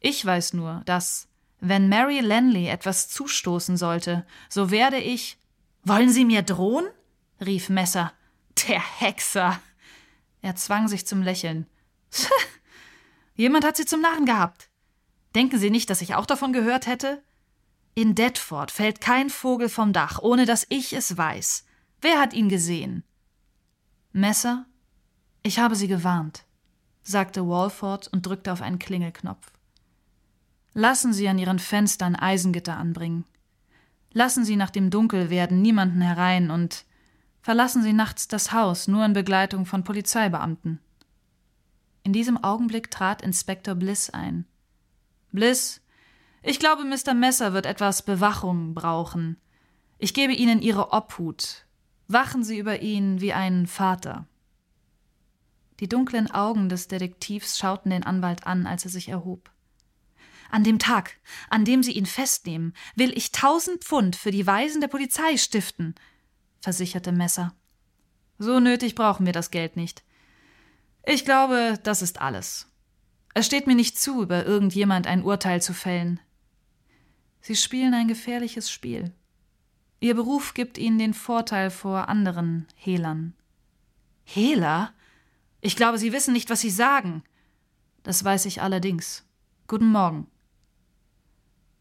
Ich 0.00 0.24
weiß 0.24 0.52
nur, 0.52 0.82
dass, 0.84 1.28
wenn 1.60 1.88
Mary 1.88 2.20
Lanley 2.20 2.68
etwas 2.68 3.08
zustoßen 3.08 3.76
sollte, 3.76 4.24
so 4.48 4.70
werde 4.70 4.98
ich. 4.98 5.38
Wollen 5.82 6.10
Sie 6.10 6.24
mir 6.24 6.42
drohen? 6.42 6.86
rief 7.40 7.68
Messer. 7.68 8.12
Der 8.68 8.80
Hexer. 9.00 9.60
Er 10.40 10.54
zwang 10.54 10.86
sich 10.86 11.06
zum 11.06 11.22
Lächeln. 11.22 11.66
Jemand 13.34 13.64
hat 13.64 13.76
Sie 13.76 13.86
zum 13.86 14.00
Narren 14.00 14.26
gehabt. 14.26 14.68
Denken 15.34 15.58
Sie 15.58 15.70
nicht, 15.70 15.90
dass 15.90 16.02
ich 16.02 16.14
auch 16.14 16.26
davon 16.26 16.52
gehört 16.52 16.86
hätte? 16.86 17.22
In 17.94 18.14
Detford 18.14 18.70
fällt 18.70 19.00
kein 19.00 19.28
Vogel 19.28 19.68
vom 19.68 19.92
Dach, 19.92 20.18
ohne 20.20 20.46
dass 20.46 20.66
ich 20.70 20.94
es 20.94 21.16
weiß. 21.16 21.66
Wer 22.00 22.18
hat 22.18 22.32
ihn 22.32 22.48
gesehen? 22.48 23.04
Messer? 24.12 24.66
Ich 25.42 25.58
habe 25.58 25.76
Sie 25.76 25.88
gewarnt, 25.88 26.44
sagte 27.02 27.46
Walford 27.46 28.08
und 28.08 28.24
drückte 28.24 28.52
auf 28.52 28.62
einen 28.62 28.78
Klingelknopf. 28.78 29.52
Lassen 30.72 31.12
Sie 31.12 31.28
an 31.28 31.38
Ihren 31.38 31.58
Fenstern 31.58 32.16
Eisengitter 32.16 32.76
anbringen. 32.76 33.24
Lassen 34.12 34.44
Sie 34.44 34.56
nach 34.56 34.70
dem 34.70 34.88
Dunkelwerden 34.88 35.60
niemanden 35.60 36.00
herein 36.00 36.50
und 36.50 36.86
verlassen 37.42 37.82
Sie 37.82 37.92
nachts 37.92 38.26
das 38.26 38.52
Haus 38.52 38.88
nur 38.88 39.04
in 39.04 39.12
Begleitung 39.12 39.66
von 39.66 39.84
Polizeibeamten. 39.84 40.78
In 42.04 42.12
diesem 42.14 42.42
Augenblick 42.42 42.90
trat 42.90 43.20
Inspektor 43.20 43.74
Bliss 43.74 44.08
ein. 44.08 44.46
Bliss, 45.30 45.81
ich 46.42 46.58
glaube, 46.58 46.84
Mr. 46.84 47.14
Messer 47.14 47.52
wird 47.52 47.66
etwas 47.66 48.02
Bewachung 48.02 48.74
brauchen. 48.74 49.36
Ich 49.98 50.14
gebe 50.14 50.32
Ihnen 50.32 50.60
Ihre 50.60 50.92
Obhut. 50.92 51.66
Wachen 52.08 52.42
Sie 52.42 52.58
über 52.58 52.82
ihn 52.82 53.20
wie 53.20 53.32
einen 53.32 53.66
Vater. 53.66 54.26
Die 55.80 55.88
dunklen 55.88 56.30
Augen 56.30 56.68
des 56.68 56.88
Detektivs 56.88 57.58
schauten 57.58 57.90
den 57.90 58.04
Anwalt 58.04 58.46
an, 58.46 58.66
als 58.66 58.84
er 58.84 58.90
sich 58.90 59.08
erhob. 59.08 59.50
An 60.50 60.64
dem 60.64 60.78
Tag, 60.78 61.18
an 61.48 61.64
dem 61.64 61.82
Sie 61.82 61.92
ihn 61.92 62.06
festnehmen, 62.06 62.74
will 62.94 63.16
ich 63.16 63.32
tausend 63.32 63.84
Pfund 63.84 64.16
für 64.16 64.30
die 64.30 64.46
Weisen 64.46 64.80
der 64.80 64.88
Polizei 64.88 65.36
stiften, 65.36 65.94
versicherte 66.60 67.10
Messer. 67.10 67.54
So 68.38 68.60
nötig 68.60 68.94
brauchen 68.94 69.24
wir 69.24 69.32
das 69.32 69.50
Geld 69.50 69.76
nicht. 69.76 70.04
Ich 71.04 71.24
glaube, 71.24 71.78
das 71.82 72.02
ist 72.02 72.20
alles. 72.20 72.68
Es 73.34 73.46
steht 73.46 73.66
mir 73.66 73.74
nicht 73.74 73.98
zu, 73.98 74.22
über 74.22 74.44
irgendjemand 74.44 75.06
ein 75.06 75.24
Urteil 75.24 75.62
zu 75.62 75.72
fällen. 75.72 76.20
Sie 77.42 77.56
spielen 77.56 77.92
ein 77.92 78.08
gefährliches 78.08 78.70
Spiel. 78.70 79.12
Ihr 80.00 80.14
Beruf 80.14 80.54
gibt 80.54 80.78
Ihnen 80.78 80.98
den 80.98 81.12
Vorteil 81.12 81.70
vor 81.70 82.08
anderen 82.08 82.66
Hehlern. 82.74 83.34
Hehler? 84.24 84.92
Ich 85.60 85.76
glaube, 85.76 85.98
Sie 85.98 86.12
wissen 86.12 86.32
nicht, 86.32 86.50
was 86.50 86.60
Sie 86.60 86.70
sagen. 86.70 87.22
Das 88.04 88.24
weiß 88.24 88.46
ich 88.46 88.62
allerdings. 88.62 89.24
Guten 89.66 89.90
Morgen. 89.90 90.28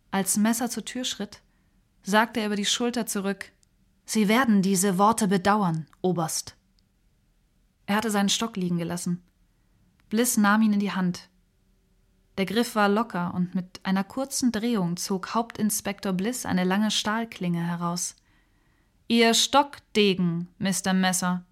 Als 0.09 0.35
Messer 0.37 0.69
zur 0.69 0.83
Tür 0.83 1.03
schritt, 1.03 1.41
sagte 2.03 2.41
er 2.41 2.47
über 2.47 2.55
die 2.55 2.65
Schulter 2.65 3.05
zurück 3.05 3.51
Sie 4.05 4.27
werden 4.27 4.61
diese 4.61 4.97
Worte 4.97 5.27
bedauern, 5.27 5.87
Oberst. 6.01 6.57
Er 7.85 7.95
hatte 7.95 8.11
seinen 8.11 8.29
Stock 8.29 8.57
liegen 8.57 8.77
gelassen. 8.77 9.23
Bliss 10.09 10.37
nahm 10.37 10.63
ihn 10.63 10.73
in 10.73 10.79
die 10.79 10.91
Hand. 10.91 11.29
Der 12.37 12.45
Griff 12.45 12.75
war 12.75 12.87
locker 12.87 13.33
und 13.33 13.55
mit 13.55 13.81
einer 13.83 14.03
kurzen 14.03 14.51
Drehung 14.51 14.97
zog 14.97 15.33
Hauptinspektor 15.33 16.13
Bliss 16.13 16.45
eine 16.45 16.63
lange 16.63 16.91
Stahlklinge 16.91 17.65
heraus. 17.65 18.15
Ihr 19.07 19.33
Stockdegen, 19.33 20.47
Mr. 20.57 20.93
Messer. 20.93 21.43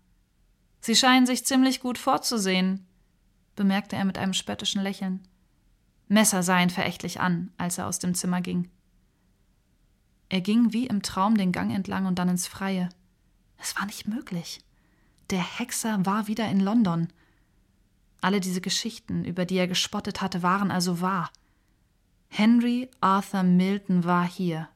Sie 0.82 0.96
scheinen 0.96 1.26
sich 1.26 1.46
ziemlich 1.46 1.82
gut 1.82 1.98
vorzusehen, 1.98 2.88
bemerkte 3.56 3.98
er 3.98 4.06
mit 4.06 4.18
einem 4.18 4.34
spöttischen 4.34 4.82
Lächeln. 4.82 5.28
Messer 6.08 6.42
sah 6.42 6.60
ihn 6.62 6.70
verächtlich 6.70 7.20
an, 7.20 7.52
als 7.58 7.78
er 7.78 7.88
aus 7.88 8.00
dem 8.00 8.16
Zimmer 8.16 8.42
ging. 8.42 8.70
Er 10.30 10.42
ging 10.42 10.74
wie 10.74 10.88
im 10.88 11.02
Traum 11.02 11.38
den 11.38 11.52
Gang 11.52 11.74
entlang 11.74 12.06
und 12.06 12.18
dann 12.18 12.30
ins 12.30 12.48
Freie. 12.48 12.90
Es 13.58 13.76
war 13.76 13.86
nicht 13.86 14.08
möglich. 14.08 14.62
Der 15.30 15.44
Hexer 15.60 16.06
war 16.06 16.28
wieder 16.28 16.48
in 16.50 16.60
London. 16.60 17.10
Alle 18.22 18.40
diese 18.40 18.62
Geschichten, 18.62 19.24
über 19.24 19.46
die 19.46 19.58
er 19.58 19.68
gespottet 19.68 20.22
hatte, 20.22 20.44
waren 20.44 20.72
also 20.72 21.02
wahr. 21.02 21.32
Henry 22.28 22.90
Arthur 23.02 23.44
Milton 23.44 24.04
war 24.04 24.28
hier, 24.28 24.70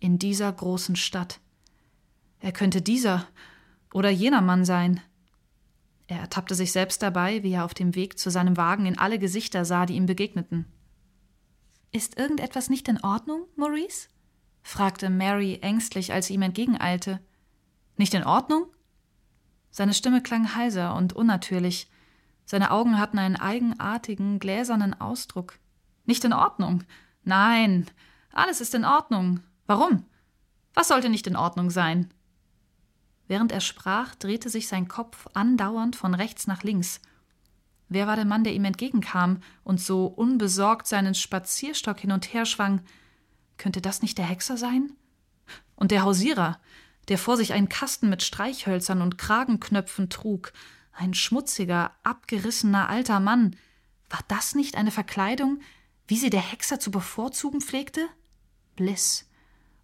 in 0.00 0.18
dieser 0.18 0.52
großen 0.52 0.96
Stadt. 0.96 1.40
Er 2.40 2.52
könnte 2.52 2.82
dieser 2.82 3.26
oder 3.92 4.10
jener 4.10 4.40
Mann 4.40 4.64
sein. 4.64 5.00
Er 6.06 6.18
ertappte 6.18 6.54
sich 6.54 6.72
selbst 6.72 7.02
dabei, 7.02 7.42
wie 7.42 7.52
er 7.52 7.64
auf 7.64 7.74
dem 7.74 7.94
Weg 7.94 8.18
zu 8.18 8.30
seinem 8.30 8.56
Wagen 8.56 8.86
in 8.86 8.98
alle 8.98 9.18
Gesichter 9.18 9.64
sah, 9.64 9.86
die 9.86 9.94
ihm 9.94 10.06
begegneten. 10.06 10.66
Ist 11.92 12.18
irgendetwas 12.18 12.68
nicht 12.68 12.88
in 12.88 13.00
Ordnung, 13.02 13.46
Maurice? 13.56 14.08
fragte 14.62 15.10
Mary 15.10 15.58
ängstlich, 15.62 16.12
als 16.12 16.26
sie 16.26 16.34
ihm 16.34 16.42
entgegeneilte. 16.42 17.20
Nicht 17.96 18.14
in 18.14 18.24
Ordnung? 18.24 18.66
Seine 19.70 19.94
Stimme 19.94 20.22
klang 20.22 20.54
heiser 20.54 20.96
und 20.96 21.12
unnatürlich. 21.12 21.88
Seine 22.44 22.70
Augen 22.70 22.98
hatten 22.98 23.18
einen 23.18 23.36
eigenartigen, 23.36 24.38
gläsernen 24.38 24.98
Ausdruck. 25.00 25.58
Nicht 26.04 26.24
in 26.24 26.32
Ordnung. 26.32 26.84
Nein, 27.22 27.86
alles 28.32 28.60
ist 28.60 28.74
in 28.74 28.84
Ordnung. 28.84 29.40
Warum? 29.66 30.04
Was 30.74 30.88
sollte 30.88 31.08
nicht 31.08 31.26
in 31.26 31.36
Ordnung 31.36 31.70
sein? 31.70 32.12
Während 33.26 33.52
er 33.52 33.60
sprach, 33.60 34.14
drehte 34.14 34.50
sich 34.50 34.68
sein 34.68 34.88
Kopf 34.88 35.26
andauernd 35.32 35.96
von 35.96 36.14
rechts 36.14 36.46
nach 36.46 36.62
links. 36.62 37.00
Wer 37.88 38.06
war 38.06 38.16
der 38.16 38.24
Mann, 38.24 38.44
der 38.44 38.54
ihm 38.54 38.64
entgegenkam 38.64 39.40
und 39.62 39.80
so 39.80 40.06
unbesorgt 40.06 40.86
seinen 40.86 41.14
Spazierstock 41.14 42.00
hin 42.00 42.12
und 42.12 42.34
her 42.34 42.44
schwang? 42.44 42.82
Könnte 43.56 43.80
das 43.80 44.02
nicht 44.02 44.18
der 44.18 44.26
Hexer 44.26 44.56
sein? 44.56 44.92
Und 45.76 45.90
der 45.90 46.02
Hausierer, 46.02 46.60
der 47.08 47.18
vor 47.18 47.36
sich 47.36 47.52
einen 47.52 47.68
Kasten 47.68 48.08
mit 48.08 48.22
Streichhölzern 48.22 49.00
und 49.00 49.18
Kragenknöpfen 49.18 50.10
trug, 50.10 50.52
ein 50.94 51.14
schmutziger, 51.14 51.92
abgerissener 52.02 52.88
alter 52.88 53.20
Mann. 53.20 53.56
War 54.10 54.20
das 54.28 54.54
nicht 54.54 54.76
eine 54.76 54.90
Verkleidung, 54.90 55.60
wie 56.06 56.16
sie 56.16 56.30
der 56.30 56.40
Hexer 56.40 56.78
zu 56.78 56.90
bevorzugen 56.90 57.60
pflegte? 57.60 58.08
Bliss. 58.76 59.28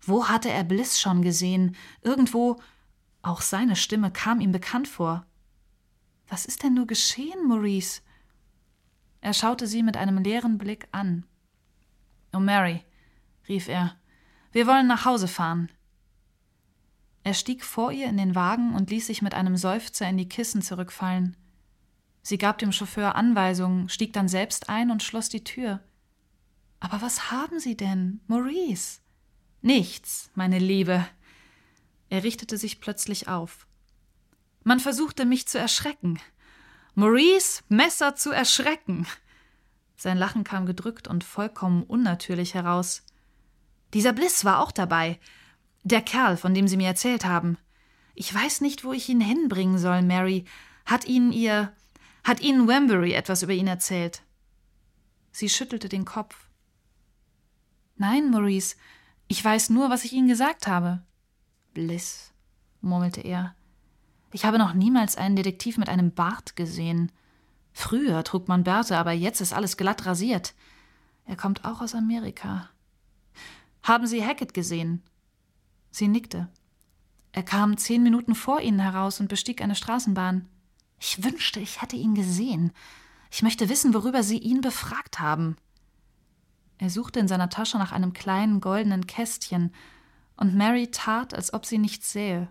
Wo 0.01 0.29
hatte 0.29 0.51
er 0.51 0.65
Bliss 0.65 1.01
schon 1.01 1.23
gesehen? 1.23 1.77
Irgendwo. 2.03 2.61
Auch 3.23 3.43
seine 3.43 3.77
Stimme 3.77 4.11
kam 4.11 4.41
ihm 4.41 4.53
bekannt 4.53 4.89
vor. 4.89 5.27
Was 6.29 6.47
ist 6.47 6.63
denn 6.63 6.75
nur 6.75 6.87
geschehen, 6.87 7.47
Maurice? 7.47 8.03
Er 9.21 9.35
schaute 9.35 9.67
sie 9.67 9.83
mit 9.83 9.97
einem 9.97 10.19
leeren 10.19 10.59
Blick 10.59 10.89
an. 10.93 11.27
Oh, 12.33 12.39
Mary, 12.39 12.85
rief 13.49 13.69
er, 13.69 13.97
wir 14.53 14.67
wollen 14.67 14.87
nach 14.87 15.05
Hause 15.05 15.29
fahren. 15.29 15.71
Er 17.23 17.35
stieg 17.35 17.65
vor 17.65 17.93
ihr 17.93 18.09
in 18.09 18.17
den 18.17 18.35
Wagen 18.35 18.75
und 18.75 18.91
ließ 18.91 19.07
sich 19.07 19.23
mit 19.23 19.35
einem 19.35 19.57
Seufzer 19.57 20.09
in 20.09 20.17
die 20.17 20.29
Kissen 20.29 20.63
zurückfallen. 20.63 21.37
Sie 22.23 22.39
gab 22.39 22.59
dem 22.59 22.73
Chauffeur 22.73 23.15
Anweisungen, 23.15 23.89
stieg 23.89 24.13
dann 24.13 24.29
selbst 24.29 24.69
ein 24.69 24.91
und 24.91 25.03
schloss 25.03 25.29
die 25.29 25.45
Tür. 25.45 25.81
Aber 26.81 27.03
was 27.03 27.31
haben 27.31 27.61
Sie 27.61 27.77
denn, 27.77 28.21
Maurice? 28.27 29.01
Nichts, 29.63 30.31
meine 30.35 30.59
Liebe. 30.59 31.07
Er 32.09 32.25
richtete 32.25 32.57
sich 32.57 32.81
plötzlich 32.81 33.29
auf. 33.29 33.67
Man 34.65 34.81
versuchte 34.81 35.25
mich 35.27 35.47
zu 35.47 35.59
erschrecken. 35.59 36.19
Maurice 36.95 37.63
Messer 37.69 38.17
zu 38.17 38.31
erschrecken. 38.31 39.07
Sein 39.97 40.17
Lachen 40.17 40.45
kam 40.45 40.67
gedrückt 40.67 41.09
und 41.09 41.25
vollkommen 41.25 41.83
unnatürlich 41.83 42.55
heraus. 42.55 43.03
Dieser 43.93 44.13
Bliss 44.13 44.45
war 44.45 44.61
auch 44.61 44.73
dabei. 44.73 45.19
Der 45.83 46.03
Kerl, 46.03 46.37
von 46.37 46.55
dem 46.55 46.69
Sie 46.69 46.77
mir 46.77 46.89
erzählt 46.89 47.25
haben. 47.25 47.57
Ich 48.15 48.35
weiß 48.35 48.61
nicht, 48.61 48.85
wo 48.85 48.93
ich 48.93 49.09
ihn 49.09 49.21
hinbringen 49.21 49.79
soll, 49.79 50.03
Mary. 50.03 50.45
Hat 50.85 51.07
Ihnen 51.07 51.33
Ihr. 51.33 51.73
Hat 52.23 52.41
Ihnen 52.41 52.69
Wembury 52.69 53.13
etwas 53.13 53.43
über 53.43 53.53
ihn 53.53 53.67
erzählt? 53.67 54.23
Sie 55.33 55.49
schüttelte 55.49 55.89
den 55.89 56.05
Kopf. 56.05 56.49
Nein, 57.97 58.31
Maurice, 58.31 58.77
ich 59.29 59.45
weiß 59.45 59.71
nur, 59.71 59.91
was 59.91 60.05
ich 60.05 60.13
Ihnen 60.13 60.29
gesagt 60.29 60.67
habe. 60.67 61.03
Bliss, 61.73 62.33
murmelte 62.81 63.21
er. 63.21 63.55
Ich 64.33 64.45
habe 64.45 64.59
noch 64.59 64.75
niemals 64.75 65.17
einen 65.17 65.37
Detektiv 65.37 65.79
mit 65.79 65.89
einem 65.89 66.13
Bart 66.13 66.57
gesehen. 66.57 67.11
Früher 67.73 68.25
trug 68.25 68.49
man 68.49 68.65
Bärte, 68.65 68.97
aber 68.97 69.13
jetzt 69.13 69.41
ist 69.41 69.53
alles 69.53 69.77
glatt 69.77 70.07
rasiert. 70.07 70.55
Er 71.25 71.37
kommt 71.37 71.65
auch 71.65 71.81
aus 71.81 71.95
Amerika. 71.95 72.69
Haben 73.83 74.07
Sie 74.07 74.25
Hackett 74.25 74.53
gesehen? 74.53 75.03
Sie 75.91 76.09
nickte. 76.09 76.49
Er 77.33 77.43
kam 77.43 77.77
zehn 77.77 78.03
Minuten 78.03 78.35
vor 78.35 78.61
Ihnen 78.61 78.81
heraus 78.81 79.21
und 79.21 79.29
bestieg 79.29 79.63
eine 79.63 79.75
Straßenbahn. 79.77 80.49
Ich 80.99 81.23
wünschte, 81.23 81.61
ich 81.61 81.81
hätte 81.81 81.97
ihn 81.97 82.15
gesehen. 82.15 82.73
Ich 83.31 83.43
möchte 83.43 83.69
wissen, 83.69 83.95
worüber 83.95 84.23
Sie 84.23 84.39
ihn 84.39 84.61
befragt 84.61 85.21
haben. 85.21 85.57
Er 86.79 86.91
suchte 86.91 87.21
in 87.21 87.29
seiner 87.29 87.51
Tasche 87.51 87.79
nach 87.79 87.93
einem 87.93 88.13
kleinen 88.13 88.61
goldenen 88.61 89.07
Kästchen, 89.07 89.73
und 90.37 90.55
Mary 90.55 90.91
tat, 90.91 91.35
als 91.35 91.53
ob 91.53 91.67
sie 91.67 91.77
nichts 91.77 92.13
sähe. 92.13 92.49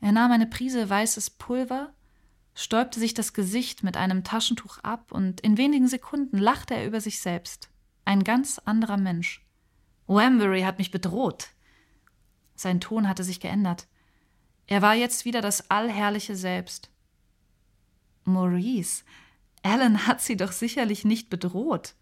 Er 0.00 0.12
nahm 0.12 0.32
eine 0.32 0.46
Prise 0.46 0.88
weißes 0.88 1.30
Pulver, 1.30 1.92
stäubte 2.54 2.98
sich 2.98 3.12
das 3.12 3.34
Gesicht 3.34 3.82
mit 3.82 3.98
einem 3.98 4.24
Taschentuch 4.24 4.78
ab, 4.78 5.12
und 5.12 5.42
in 5.42 5.58
wenigen 5.58 5.86
Sekunden 5.86 6.38
lachte 6.38 6.74
er 6.74 6.86
über 6.86 7.02
sich 7.02 7.20
selbst. 7.20 7.68
Ein 8.06 8.24
ganz 8.24 8.58
anderer 8.58 8.96
Mensch. 8.96 9.46
Wambury 10.06 10.62
hat 10.62 10.78
mich 10.78 10.90
bedroht. 10.90 11.50
Sein 12.58 12.80
Ton 12.80 13.08
hatte 13.08 13.22
sich 13.22 13.38
geändert. 13.38 13.86
Er 14.66 14.82
war 14.82 14.94
jetzt 14.94 15.24
wieder 15.24 15.40
das 15.40 15.70
allherrliche 15.70 16.34
Selbst. 16.34 16.90
Maurice, 18.24 19.04
Alan 19.62 20.08
hat 20.08 20.20
sie 20.20 20.36
doch 20.36 20.50
sicherlich 20.50 21.04
nicht 21.04 21.30
bedroht. 21.30 21.94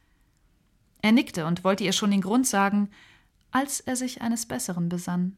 Er 1.02 1.12
nickte 1.12 1.44
und 1.44 1.62
wollte 1.62 1.84
ihr 1.84 1.92
schon 1.92 2.10
den 2.10 2.22
Grund 2.22 2.46
sagen, 2.46 2.88
als 3.50 3.80
er 3.80 3.96
sich 3.96 4.22
eines 4.22 4.46
Besseren 4.46 4.88
besann. 4.88 5.36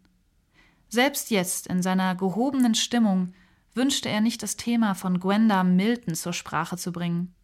Selbst 0.89 1.31
jetzt, 1.31 1.67
in 1.67 1.83
seiner 1.83 2.15
gehobenen 2.15 2.77
Stimmung, 2.77 3.35
wünschte 3.75 4.09
er 4.09 4.21
nicht 4.21 4.43
das 4.45 4.57
Thema 4.57 4.95
von 4.95 5.19
Gwenda 5.19 5.65
Milton 5.65 6.15
zur 6.15 6.33
Sprache 6.33 6.77
zu 6.77 6.93
bringen. 6.93 7.35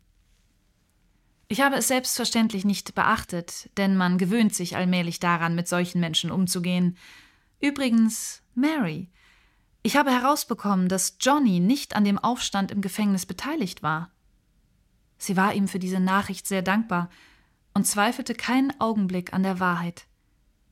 Ich 1.49 1.61
habe 1.61 1.75
es 1.75 1.89
selbstverständlich 1.89 2.65
nicht 2.65 2.95
beachtet, 2.95 3.69
denn 3.77 3.97
man 3.97 4.17
gewöhnt 4.17 4.55
sich 4.55 4.77
allmählich 4.77 5.19
daran, 5.19 5.57
mit 5.57 5.67
solchen 5.67 6.01
Menschen 6.01 6.31
umzugehen. 6.31 6.97
Übrigens, 7.65 8.43
Mary, 8.55 9.09
ich 9.83 9.97
habe 9.97 10.11
herausbekommen, 10.11 10.87
dass 10.91 11.17
Johnny 11.19 11.61
nicht 11.61 11.97
an 11.97 12.05
dem 12.05 12.19
Aufstand 12.19 12.71
im 12.71 12.83
Gefängnis 12.83 13.25
beteiligt 13.25 13.83
war. 13.83 14.11
Sie 15.17 15.35
war 15.39 15.55
ihm 15.55 15.67
für 15.67 15.79
diese 15.79 15.99
Nachricht 15.99 16.47
sehr 16.47 16.61
dankbar 16.61 17.09
und 17.73 17.87
zweifelte 17.87 18.35
keinen 18.35 18.79
Augenblick 18.83 19.33
an 19.33 19.43
der 19.43 19.61
Wahrheit. 19.61 20.05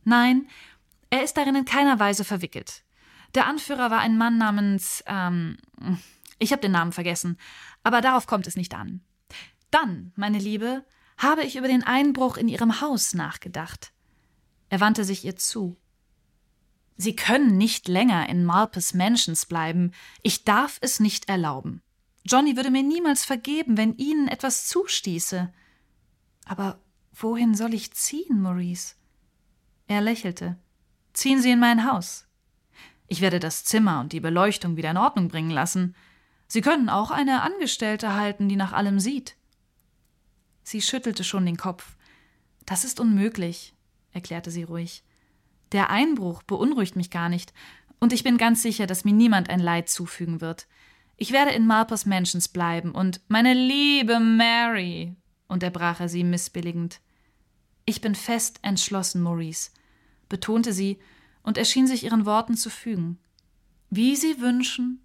Nein, 0.05 0.47
er 1.09 1.25
ist 1.25 1.39
darin 1.39 1.55
in 1.55 1.65
keiner 1.65 1.99
Weise 1.99 2.25
verwickelt. 2.25 2.85
Der 3.35 3.47
Anführer 3.47 3.91
war 3.91 4.01
ein 4.01 4.19
Mann 4.19 4.37
namens, 4.37 5.03
ähm, 5.07 5.57
ich 6.39 6.53
habe 6.53 6.61
den 6.61 6.73
Namen 6.73 6.93
vergessen, 6.93 7.39
aber 7.83 8.03
darauf 8.03 8.27
kommt 8.27 8.47
es 8.47 8.57
nicht 8.57 8.75
an. 8.75 9.01
Dann, 9.71 10.13
meine 10.15 10.39
Liebe, 10.39 10.85
habe 11.17 11.43
ich 11.43 11.57
über 11.57 11.69
den 11.69 11.85
Einbruch 11.85 12.37
in 12.37 12.49
Ihrem 12.49 12.83
Haus 12.83 13.15
nachgedacht. 13.15 13.95
Er 14.69 14.81
wandte 14.81 15.05
sich 15.05 15.25
ihr 15.25 15.37
zu. 15.37 15.79
Sie 17.03 17.17
können 17.17 17.59
nicht 17.59 17.89
länger 17.89 18.29
in 18.29 18.45
Malpes 18.45 18.95
Mansions 18.95 19.47
bleiben. 19.47 19.91
Ich 20.23 20.45
darf 20.45 20.79
es 20.83 21.01
nicht 21.01 21.29
erlauben. 21.29 21.83
Johnny 22.25 22.55
würde 22.55 22.71
mir 22.71 22.85
niemals 22.85 23.25
vergeben, 23.25 23.77
wenn 23.77 23.97
Ihnen 23.97 24.29
etwas 24.29 24.69
zustieße. 24.69 25.53
Aber 26.45 26.79
wohin 27.13 27.57
soll 27.57 27.75
ich 27.75 27.93
ziehen, 27.93 28.41
Maurice? 28.41 28.95
Er 29.89 30.01
lächelte. 30.01 30.57
Ziehen 31.13 31.43
Sie 31.43 31.51
in 31.51 31.59
mein 31.59 31.91
Haus. 31.91 32.29
Ich 33.09 33.21
werde 33.21 33.41
das 33.41 33.65
Zimmer 33.65 33.99
und 33.99 34.13
die 34.13 34.21
Beleuchtung 34.21 34.77
wieder 34.77 34.93
in 34.93 34.97
Ordnung 34.97 35.27
bringen 35.27 35.51
lassen. 35.51 35.97
Sie 36.47 36.61
können 36.61 36.89
auch 36.89 37.11
eine 37.11 37.43
Angestellte 37.43 38.15
halten, 38.15 38.49
die 38.49 38.55
nach 38.55 38.73
allem 38.73 39.01
sieht. 39.01 39.35
Sie 40.63 40.81
schüttelte 40.81 41.25
schon 41.25 41.47
den 41.47 41.57
Kopf. 41.57 41.97
Das 42.65 42.85
ist 42.85 43.01
unmöglich, 43.01 43.75
erklärte 44.13 44.53
sie 44.53 44.63
ruhig. 44.63 45.03
Der 45.73 45.91
Einbruch 45.91 46.43
beunruhigt 46.43 46.97
mich 46.97 47.11
gar 47.11 47.29
nicht, 47.29 47.53
und 47.99 48.13
ich 48.13 48.25
bin 48.25 48.37
ganz 48.37 48.63
sicher, 48.63 48.87
dass 48.87 49.05
mir 49.05 49.13
niemand 49.13 49.49
ein 49.49 49.61
Leid 49.61 49.89
zufügen 49.89 50.41
wird. 50.41 50.67
Ich 51.17 51.31
werde 51.31 51.53
in 51.53 51.67
Marpers 51.67 52.05
Mansions 52.05 52.49
bleiben 52.49 52.93
und 52.93 53.21
meine 53.29 53.55
liebe 53.55 54.19
Mary, 54.19 55.15
unterbrach 55.47 56.01
er 56.01 56.09
sie 56.09 56.25
missbilligend. 56.25 57.01
Ich 57.85 58.01
bin 58.01 58.15
fest 58.15 58.59
entschlossen, 58.63 59.23
Maurice, 59.23 59.71
betonte 60.29 60.73
sie, 60.73 60.99
und 61.43 61.59
er 61.59 61.65
schien 61.65 61.87
sich 61.87 62.05
ihren 62.05 62.27
Worten 62.27 62.57
zu 62.57 62.71
fügen. 62.71 63.19
Wie 63.91 64.17
Sie 64.17 64.41
wünschen. 64.41 65.01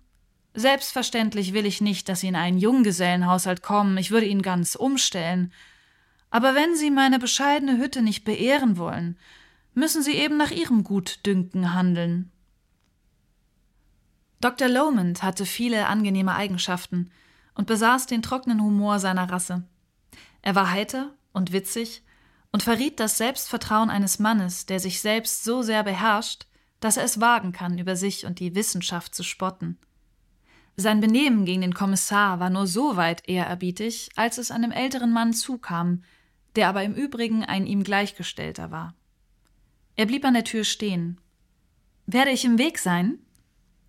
Selbstverständlich 0.54 1.54
will 1.54 1.66
ich 1.66 1.82
nicht, 1.82 2.08
dass 2.10 2.22
Sie 2.22 2.28
in 2.28 2.36
einen 2.36 2.58
Junggesellenhaushalt 2.58 3.62
kommen, 3.62 3.98
ich 3.98 4.12
würde 4.12 4.28
ihn 4.28 4.42
ganz 4.42 4.76
umstellen. 4.76 5.52
Aber 6.30 6.56
wenn 6.56 6.76
Sie 6.76 6.90
meine 6.90 7.20
bescheidene 7.20 7.78
Hütte 7.78 8.02
nicht 8.02 8.24
beehren 8.24 8.78
wollen, 8.78 9.18
müssen 9.78 10.02
Sie 10.02 10.14
eben 10.14 10.38
nach 10.38 10.50
Ihrem 10.50 10.84
Gutdünken 10.84 11.76
handeln. 11.76 12.32
Dr. 14.42 14.68
Lomond 14.68 15.22
hatte 15.22 15.46
viele 15.46 15.86
angenehme 15.86 16.34
Eigenschaften 16.34 17.12
und 17.54 17.68
besaß 17.68 18.08
den 18.08 18.24
trockenen 18.24 18.60
Humor 18.60 18.98
seiner 18.98 19.30
Rasse. 19.30 19.68
Er 20.42 20.56
war 20.56 20.72
heiter 20.72 21.14
und 21.32 21.52
witzig 21.52 22.02
und 22.52 22.64
verriet 22.64 23.00
das 23.00 23.20
Selbstvertrauen 23.20 23.92
eines 23.92 24.18
Mannes, 24.18 24.66
der 24.66 24.80
sich 24.80 25.00
selbst 25.00 25.44
so 25.44 25.62
sehr 25.62 25.84
beherrscht, 25.84 26.48
dass 26.80 26.98
er 26.98 27.04
es 27.04 27.22
wagen 27.22 27.52
kann, 27.52 27.78
über 27.78 27.96
sich 27.96 28.26
und 28.26 28.40
die 28.40 28.56
Wissenschaft 28.56 29.14
zu 29.14 29.22
spotten. 29.22 29.78
Sein 30.76 31.02
Benehmen 31.02 31.46
gegen 31.46 31.62
den 31.62 31.76
Kommissar 31.76 32.40
war 32.40 32.50
nur 32.50 32.66
so 32.66 32.96
weit 32.96 33.30
ehrerbietig, 33.30 34.10
als 34.16 34.40
es 34.40 34.50
einem 34.50 34.72
älteren 34.72 35.14
Mann 35.14 35.34
zukam, 35.34 36.04
der 36.56 36.68
aber 36.68 36.82
im 36.82 36.96
Übrigen 36.96 37.44
ein 37.44 37.68
ihm 37.68 37.84
Gleichgestellter 37.84 38.72
war. 38.72 38.96
Er 39.98 40.06
blieb 40.06 40.24
an 40.26 40.36
der 40.36 40.44
Tür 40.44 40.64
stehen. 40.64 41.20
Werde 42.06 42.32
ich 42.32 42.46
im 42.46 42.60
Weg 42.60 42.78
sein? 42.78 43.18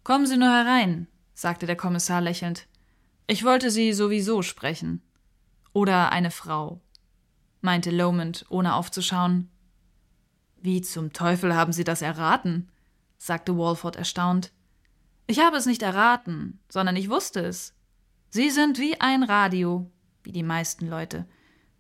Kommen 0.05 0.27
Sie 0.27 0.39
nur 0.39 0.49
herein, 0.49 1.07
sagte 1.35 1.67
der 1.67 1.77
Kommissar 1.77 2.23
lächelnd. 2.23 2.67
Ich 3.27 3.45
wollte 3.45 3.71
Sie 3.71 3.93
sowieso 3.93 4.41
sprechen. 4.41 5.03
Oder 5.75 6.11
eine 6.11 6.31
Frau, 6.31 6.81
meinte 7.61 7.91
Lomond, 7.91 8.47
ohne 8.49 8.75
aufzuschauen. 8.75 9.51
Wie 10.57 10.81
zum 10.81 11.13
Teufel 11.13 11.55
haben 11.55 11.73
Sie 11.73 11.85
das 11.85 12.01
erraten? 12.01 12.71
sagte 13.19 13.59
Walford 13.59 13.97
erstaunt. 13.97 14.51
Ich 15.27 15.41
habe 15.41 15.59
es 15.59 15.67
nicht 15.67 15.83
erraten, 15.83 16.59
sondern 16.71 16.97
ich 16.97 17.11
wusste 17.11 17.41
es. 17.41 17.75
Sie 18.31 18.49
sind 18.49 18.79
wie 18.79 18.99
ein 18.99 19.23
Radio, 19.23 19.91
wie 20.23 20.33
die 20.33 20.43
meisten 20.43 20.89
Leute. 20.89 21.27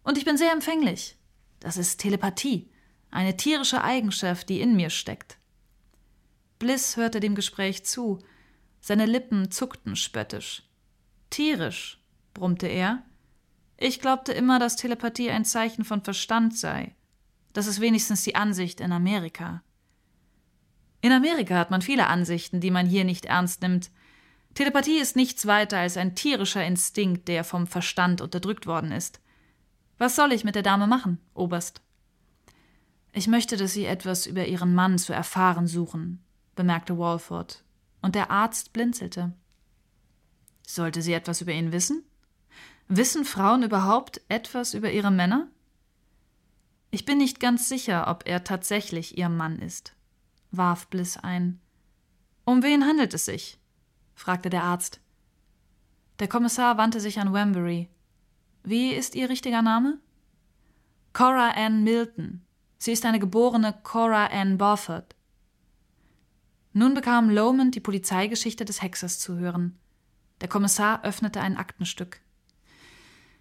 Und 0.02 0.18
ich 0.18 0.26
bin 0.26 0.36
sehr 0.36 0.52
empfänglich. 0.52 1.16
Das 1.60 1.78
ist 1.78 1.98
Telepathie, 1.98 2.70
eine 3.10 3.36
tierische 3.36 3.82
Eigenschaft, 3.82 4.48
die 4.48 4.60
in 4.60 4.76
mir 4.76 4.90
steckt. 4.90 5.38
Bliss 6.58 6.96
hörte 6.96 7.20
dem 7.20 7.34
Gespräch 7.34 7.84
zu. 7.84 8.18
Seine 8.80 9.06
Lippen 9.06 9.50
zuckten 9.50 9.96
spöttisch. 9.96 10.62
Tierisch, 11.30 12.00
brummte 12.34 12.66
er. 12.66 13.02
Ich 13.76 14.00
glaubte 14.00 14.32
immer, 14.32 14.58
dass 14.58 14.76
Telepathie 14.76 15.30
ein 15.30 15.44
Zeichen 15.44 15.84
von 15.84 16.02
Verstand 16.02 16.56
sei. 16.56 16.94
Das 17.52 17.66
ist 17.66 17.80
wenigstens 17.80 18.22
die 18.22 18.34
Ansicht 18.34 18.80
in 18.80 18.92
Amerika. 18.92 19.62
In 21.00 21.12
Amerika 21.12 21.54
hat 21.54 21.70
man 21.70 21.82
viele 21.82 22.08
Ansichten, 22.08 22.60
die 22.60 22.70
man 22.70 22.86
hier 22.86 23.04
nicht 23.04 23.26
ernst 23.26 23.62
nimmt. 23.62 23.90
Telepathie 24.54 24.98
ist 24.98 25.14
nichts 25.14 25.46
weiter 25.46 25.78
als 25.78 25.96
ein 25.96 26.16
tierischer 26.16 26.64
Instinkt, 26.64 27.28
der 27.28 27.44
vom 27.44 27.66
Verstand 27.66 28.20
unterdrückt 28.20 28.66
worden 28.66 28.90
ist. 28.90 29.20
Was 29.98 30.16
soll 30.16 30.32
ich 30.32 30.44
mit 30.44 30.56
der 30.56 30.62
Dame 30.62 30.86
machen, 30.86 31.18
Oberst? 31.34 31.82
Ich 33.12 33.26
möchte, 33.26 33.56
dass 33.56 33.72
Sie 33.72 33.84
etwas 33.84 34.26
über 34.26 34.46
Ihren 34.46 34.74
Mann 34.74 34.98
zu 34.98 35.12
erfahren 35.12 35.66
suchen, 35.66 36.22
bemerkte 36.54 36.98
Walford, 36.98 37.64
und 38.02 38.14
der 38.14 38.30
Arzt 38.30 38.72
blinzelte. 38.72 39.32
Sollte 40.66 41.00
sie 41.00 41.14
etwas 41.14 41.40
über 41.40 41.52
ihn 41.52 41.72
wissen? 41.72 42.04
Wissen 42.88 43.24
Frauen 43.24 43.62
überhaupt 43.62 44.20
etwas 44.28 44.74
über 44.74 44.90
ihre 44.90 45.10
Männer? 45.10 45.48
Ich 46.90 47.06
bin 47.06 47.16
nicht 47.16 47.40
ganz 47.40 47.70
sicher, 47.70 48.06
ob 48.08 48.26
er 48.26 48.44
tatsächlich 48.44 49.16
ihr 49.16 49.30
Mann 49.30 49.58
ist, 49.58 49.94
warf 50.50 50.86
Bliss 50.88 51.16
ein. 51.16 51.58
Um 52.44 52.62
wen 52.62 52.84
handelt 52.84 53.14
es 53.14 53.24
sich? 53.24 53.58
fragte 54.14 54.50
der 54.50 54.62
Arzt. 54.62 55.00
Der 56.18 56.28
Kommissar 56.28 56.76
wandte 56.76 57.00
sich 57.00 57.18
an 57.18 57.32
Wembury. 57.32 57.88
Wie 58.62 58.92
ist 58.92 59.14
Ihr 59.14 59.30
richtiger 59.30 59.62
Name? 59.62 59.98
Cora 61.14 61.50
Ann 61.50 61.84
Milton. 61.84 62.42
Sie 62.78 62.92
ist 62.92 63.04
eine 63.04 63.18
geborene 63.18 63.74
Cora 63.82 64.26
Ann 64.26 64.56
Barford. 64.56 65.14
Nun 66.72 66.94
bekam 66.94 67.28
Lomond 67.28 67.74
die 67.74 67.80
Polizeigeschichte 67.80 68.64
des 68.64 68.82
Hexers 68.82 69.18
zu 69.18 69.36
hören. 69.36 69.76
Der 70.40 70.48
Kommissar 70.48 71.04
öffnete 71.04 71.40
ein 71.40 71.56
Aktenstück. 71.56 72.20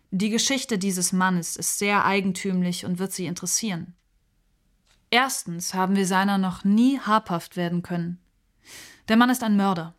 Die 0.10 0.30
Geschichte 0.30 0.80
dieses 0.80 1.13
Mannes 1.13 1.56
ist 1.56 1.78
sehr 1.78 2.06
eigentümlich 2.06 2.86
und 2.86 2.97
wird 2.97 3.12
Sie 3.12 3.28
interessieren. 3.28 3.93
Erstens 5.12 5.73
haben 5.73 5.95
wir 5.95 6.08
seiner 6.08 6.38
noch 6.38 6.63
nie 6.63 7.00
habhaft 7.00 7.56
werden 7.56 7.84
können. 7.84 8.19
Der 9.08 9.17
Mann 9.17 9.30
ist 9.30 9.43
ein 9.43 9.56
Mörder. 9.56 9.93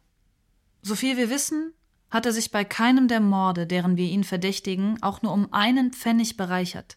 Soviel 0.83 1.17
wir 1.17 1.31
wissen, 1.31 1.73
hat 2.11 2.27
er 2.27 2.33
sich 2.33 2.51
bei 2.51 2.65
keinem 2.65 3.07
der 3.07 3.21
Morde, 3.21 3.67
deren 3.67 3.97
wir 3.97 4.07
ihn 4.07 4.25
verdächtigen, 4.25 5.03
auch 5.03 5.23
nur 5.23 5.33
um 5.33 5.53
einen 5.53 5.93
Pfennig 5.93 6.37
bereichert. 6.37 6.97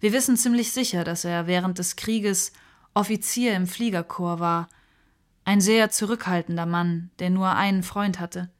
Wir 0.00 0.12
wissen 0.12 0.36
ziemlich 0.36 0.72
sicher, 0.72 1.04
dass 1.04 1.24
er 1.24 1.46
während 1.46 1.78
des 1.78 1.96
Krieges 1.96 2.52
Offizier 2.94 3.54
im 3.54 3.66
Fliegerkorps 3.66 4.40
war, 4.40 4.68
ein 5.44 5.60
sehr 5.60 5.90
zurückhaltender 5.90 6.66
Mann, 6.66 7.10
der 7.18 7.30
nur 7.30 7.50
einen 7.50 7.82
Freund 7.82 8.18
hatte. 8.18 8.50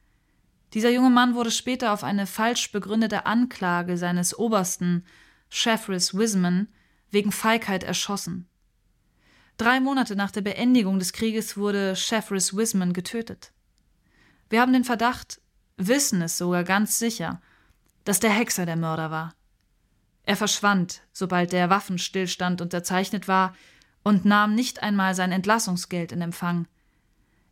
Dieser 0.75 0.91
junge 0.91 1.11
Mann 1.11 1.35
wurde 1.35 1.51
später 1.51 1.93
auf 1.93 2.05
eine 2.05 2.27
falsch 2.27 2.71
begründete 2.71 3.27
Anklage 3.27 3.97
seines 3.97 4.39
Obersten, 4.39 5.05
Sheffris 5.49 6.17
Wiseman, 6.17 6.69
wegen 7.11 7.33
Feigheit 7.33 7.83
erschossen. 7.83 8.47
Drei 9.57 9.81
Monate 9.81 10.17
nach 10.17 10.31
der 10.31 10.43
Beendigung 10.43 10.99
des 10.99 11.13
Krieges 11.13 11.57
wurde 11.57 11.97
Sheffris 11.97 12.57
Wiseman 12.57 12.93
getötet. 12.93 13.53
Wir 14.49 14.61
haben 14.61 14.73
den 14.73 14.85
Verdacht, 14.85 15.41
wissen 15.77 16.23
es 16.23 16.39
sogar 16.39 16.65
ganz 16.65 16.99
sicher, 16.99 17.41
dass 18.05 18.21
der 18.21 18.31
Hexer 18.31 18.65
der 18.65 18.77
Mörder 18.77 19.11
war. 19.11 19.35
Er 20.25 20.37
verschwand, 20.37 21.03
sobald 21.13 21.53
der 21.53 21.71
Waffenstillstand 21.71 22.61
unterzeichnet 22.61 23.29
war, 23.29 23.55
und 24.03 24.25
nahm 24.25 24.55
nicht 24.55 24.83
einmal 24.83 25.15
sein 25.15 25.33
Entlassungsgeld 25.33 26.13
in 26.13 26.23
Empfang. 26.23 26.67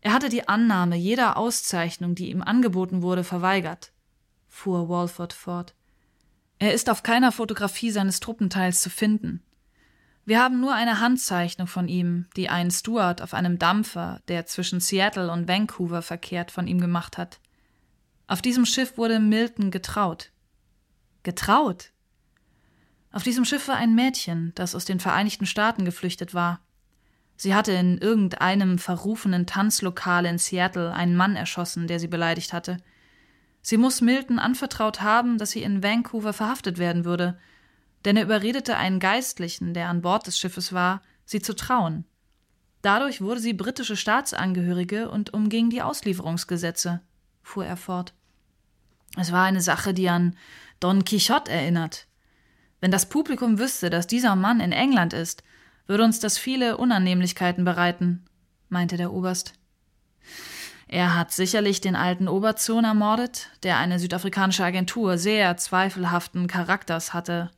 Er 0.00 0.12
hatte 0.12 0.28
die 0.28 0.48
Annahme 0.48 0.96
jeder 0.96 1.36
Auszeichnung, 1.36 2.14
die 2.14 2.30
ihm 2.30 2.42
angeboten 2.42 3.02
wurde, 3.02 3.24
verweigert, 3.24 3.92
fuhr 4.46 4.88
Walford 4.88 5.32
fort. 5.32 5.74
Er 6.58 6.72
ist 6.72 6.88
auf 6.90 7.02
keiner 7.02 7.32
Fotografie 7.32 7.90
seines 7.90 8.20
Truppenteils 8.20 8.80
zu 8.80 8.90
finden. 8.90 9.42
Wir 10.24 10.42
haben 10.42 10.60
nur 10.60 10.74
eine 10.74 11.00
Handzeichnung 11.00 11.66
von 11.66 11.88
ihm, 11.88 12.26
die 12.36 12.48
ein 12.48 12.70
Steward 12.70 13.22
auf 13.22 13.32
einem 13.32 13.58
Dampfer, 13.58 14.20
der 14.28 14.44
zwischen 14.46 14.80
Seattle 14.80 15.30
und 15.32 15.48
Vancouver 15.48 16.02
verkehrt, 16.02 16.50
von 16.50 16.66
ihm 16.66 16.80
gemacht 16.80 17.16
hat. 17.16 17.40
Auf 18.26 18.42
diesem 18.42 18.66
Schiff 18.66 18.98
wurde 18.98 19.20
Milton 19.20 19.70
getraut. 19.70 20.30
Getraut? 21.22 21.92
Auf 23.10 23.22
diesem 23.22 23.44
Schiff 23.44 23.68
war 23.68 23.76
ein 23.76 23.94
Mädchen, 23.94 24.52
das 24.54 24.74
aus 24.74 24.84
den 24.84 25.00
Vereinigten 25.00 25.46
Staaten 25.46 25.84
geflüchtet 25.84 26.34
war. 26.34 26.60
Sie 27.36 27.54
hatte 27.54 27.72
in 27.72 27.98
irgendeinem 27.98 28.78
verrufenen 28.78 29.46
Tanzlokal 29.46 30.26
in 30.26 30.38
Seattle 30.38 30.92
einen 30.92 31.16
Mann 31.16 31.36
erschossen, 31.36 31.86
der 31.86 32.00
sie 32.00 32.08
beleidigt 32.08 32.52
hatte. 32.52 32.78
Sie 33.62 33.76
muss 33.76 34.00
Milton 34.00 34.40
anvertraut 34.40 35.00
haben, 35.02 35.38
dass 35.38 35.52
sie 35.52 35.62
in 35.62 35.82
Vancouver 35.82 36.32
verhaftet 36.32 36.78
werden 36.78 37.04
würde, 37.04 37.38
denn 38.04 38.16
er 38.16 38.24
überredete 38.24 38.76
einen 38.76 38.98
Geistlichen, 38.98 39.72
der 39.72 39.88
an 39.88 40.02
Bord 40.02 40.26
des 40.26 40.38
Schiffes 40.38 40.72
war, 40.72 41.00
sie 41.24 41.40
zu 41.40 41.54
trauen. 41.54 42.04
Dadurch 42.82 43.20
wurde 43.20 43.40
sie 43.40 43.52
britische 43.54 43.96
Staatsangehörige 43.96 45.10
und 45.10 45.32
umging 45.32 45.70
die 45.70 45.82
Auslieferungsgesetze, 45.82 47.02
fuhr 47.42 47.66
er 47.66 47.76
fort. 47.76 48.14
Es 49.16 49.30
war 49.30 49.44
eine 49.44 49.60
Sache, 49.60 49.94
die 49.94 50.08
an 50.08 50.36
Don 50.80 51.04
Quixote 51.04 51.52
erinnert. 51.52 52.07
Wenn 52.80 52.90
das 52.90 53.08
Publikum 53.08 53.58
wüsste, 53.58 53.90
dass 53.90 54.06
dieser 54.06 54.36
Mann 54.36 54.60
in 54.60 54.72
England 54.72 55.12
ist, 55.12 55.42
würde 55.86 56.04
uns 56.04 56.20
das 56.20 56.38
viele 56.38 56.76
Unannehmlichkeiten 56.76 57.64
bereiten, 57.64 58.24
meinte 58.68 58.96
der 58.96 59.12
Oberst. 59.12 59.54
Er 60.86 61.14
hat 61.14 61.32
sicherlich 61.32 61.80
den 61.80 61.96
alten 61.96 62.28
Oberzon 62.28 62.84
ermordet, 62.84 63.48
der 63.62 63.78
eine 63.78 63.98
südafrikanische 63.98 64.64
Agentur 64.64 65.18
sehr 65.18 65.56
zweifelhaften 65.56 66.46
Charakters 66.46 67.12
hatte, 67.12 67.50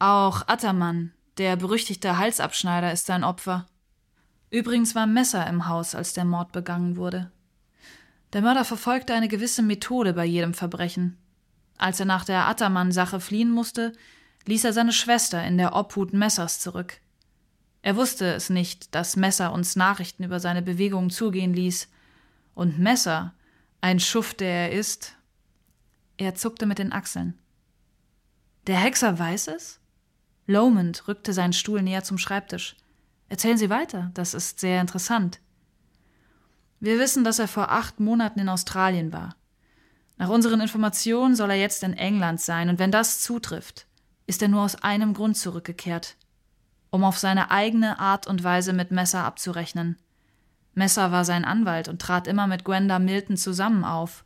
auch 0.00 0.46
Attermann, 0.46 1.12
der 1.38 1.56
berüchtigte 1.56 2.18
Halsabschneider, 2.18 2.92
ist 2.92 3.06
sein 3.06 3.24
Opfer. 3.24 3.66
Übrigens 4.48 4.94
war 4.94 5.08
Messer 5.08 5.44
im 5.48 5.66
Haus, 5.66 5.96
als 5.96 6.12
der 6.12 6.24
Mord 6.24 6.52
begangen 6.52 6.96
wurde. 6.96 7.32
Der 8.32 8.42
Mörder 8.42 8.64
verfolgte 8.64 9.12
eine 9.14 9.26
gewisse 9.26 9.62
Methode 9.62 10.12
bei 10.12 10.24
jedem 10.24 10.54
Verbrechen. 10.54 11.18
Als 11.78 12.00
er 12.00 12.06
nach 12.06 12.24
der 12.24 12.46
Attermann-Sache 12.46 13.20
fliehen 13.20 13.50
musste, 13.50 13.92
ließ 14.46 14.64
er 14.64 14.72
seine 14.72 14.92
Schwester 14.92 15.42
in 15.44 15.56
der 15.56 15.74
Obhut 15.74 16.12
Messers 16.12 16.60
zurück. 16.60 17.00
Er 17.82 17.96
wusste 17.96 18.26
es 18.34 18.50
nicht, 18.50 18.94
dass 18.94 19.16
Messer 19.16 19.52
uns 19.52 19.76
Nachrichten 19.76 20.24
über 20.24 20.40
seine 20.40 20.62
Bewegungen 20.62 21.10
zugehen 21.10 21.54
ließ. 21.54 21.88
Und 22.54 22.78
Messer, 22.78 23.34
ein 23.80 24.00
Schuft, 24.00 24.40
der 24.40 24.70
er 24.70 24.72
ist. 24.72 25.14
Er 26.16 26.34
zuckte 26.34 26.66
mit 26.66 26.78
den 26.78 26.92
Achseln. 26.92 27.38
Der 28.66 28.80
Hexer 28.80 29.18
weiß 29.18 29.46
es? 29.48 29.78
Lomond 30.46 31.06
rückte 31.06 31.32
seinen 31.32 31.52
Stuhl 31.52 31.82
näher 31.82 32.02
zum 32.02 32.18
Schreibtisch. 32.18 32.76
Erzählen 33.28 33.58
Sie 33.58 33.70
weiter, 33.70 34.10
das 34.14 34.34
ist 34.34 34.58
sehr 34.58 34.80
interessant. 34.80 35.40
Wir 36.80 36.98
wissen, 36.98 37.22
dass 37.22 37.38
er 37.38 37.48
vor 37.48 37.70
acht 37.70 38.00
Monaten 38.00 38.40
in 38.40 38.48
Australien 38.48 39.12
war. 39.12 39.36
Nach 40.18 40.28
unseren 40.28 40.60
Informationen 40.60 41.36
soll 41.36 41.50
er 41.50 41.56
jetzt 41.56 41.82
in 41.82 41.94
England 41.94 42.40
sein, 42.40 42.68
und 42.68 42.78
wenn 42.78 42.90
das 42.90 43.20
zutrifft, 43.20 43.86
ist 44.26 44.42
er 44.42 44.48
nur 44.48 44.62
aus 44.62 44.74
einem 44.76 45.14
Grund 45.14 45.36
zurückgekehrt, 45.36 46.16
um 46.90 47.04
auf 47.04 47.18
seine 47.18 47.50
eigene 47.50 47.98
Art 47.98 48.26
und 48.26 48.44
Weise 48.44 48.72
mit 48.72 48.90
Messer 48.90 49.24
abzurechnen. 49.24 49.96
Messer 50.74 51.12
war 51.12 51.24
sein 51.24 51.44
Anwalt 51.44 51.88
und 51.88 52.02
trat 52.02 52.26
immer 52.26 52.46
mit 52.46 52.64
Gwenda 52.64 52.98
Milton 52.98 53.36
zusammen 53.36 53.84
auf. 53.84 54.24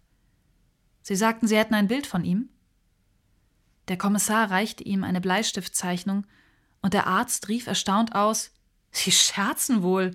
Sie 1.02 1.16
sagten, 1.16 1.46
Sie 1.46 1.56
hätten 1.56 1.74
ein 1.74 1.88
Bild 1.88 2.06
von 2.06 2.24
ihm? 2.24 2.48
Der 3.88 3.98
Kommissar 3.98 4.50
reichte 4.50 4.82
ihm 4.84 5.04
eine 5.04 5.20
Bleistiftzeichnung, 5.20 6.26
und 6.80 6.94
der 6.94 7.06
Arzt 7.06 7.48
rief 7.48 7.68
erstaunt 7.68 8.14
aus 8.14 8.50
Sie 8.92 9.10
scherzen 9.10 9.82
wohl. 9.82 10.12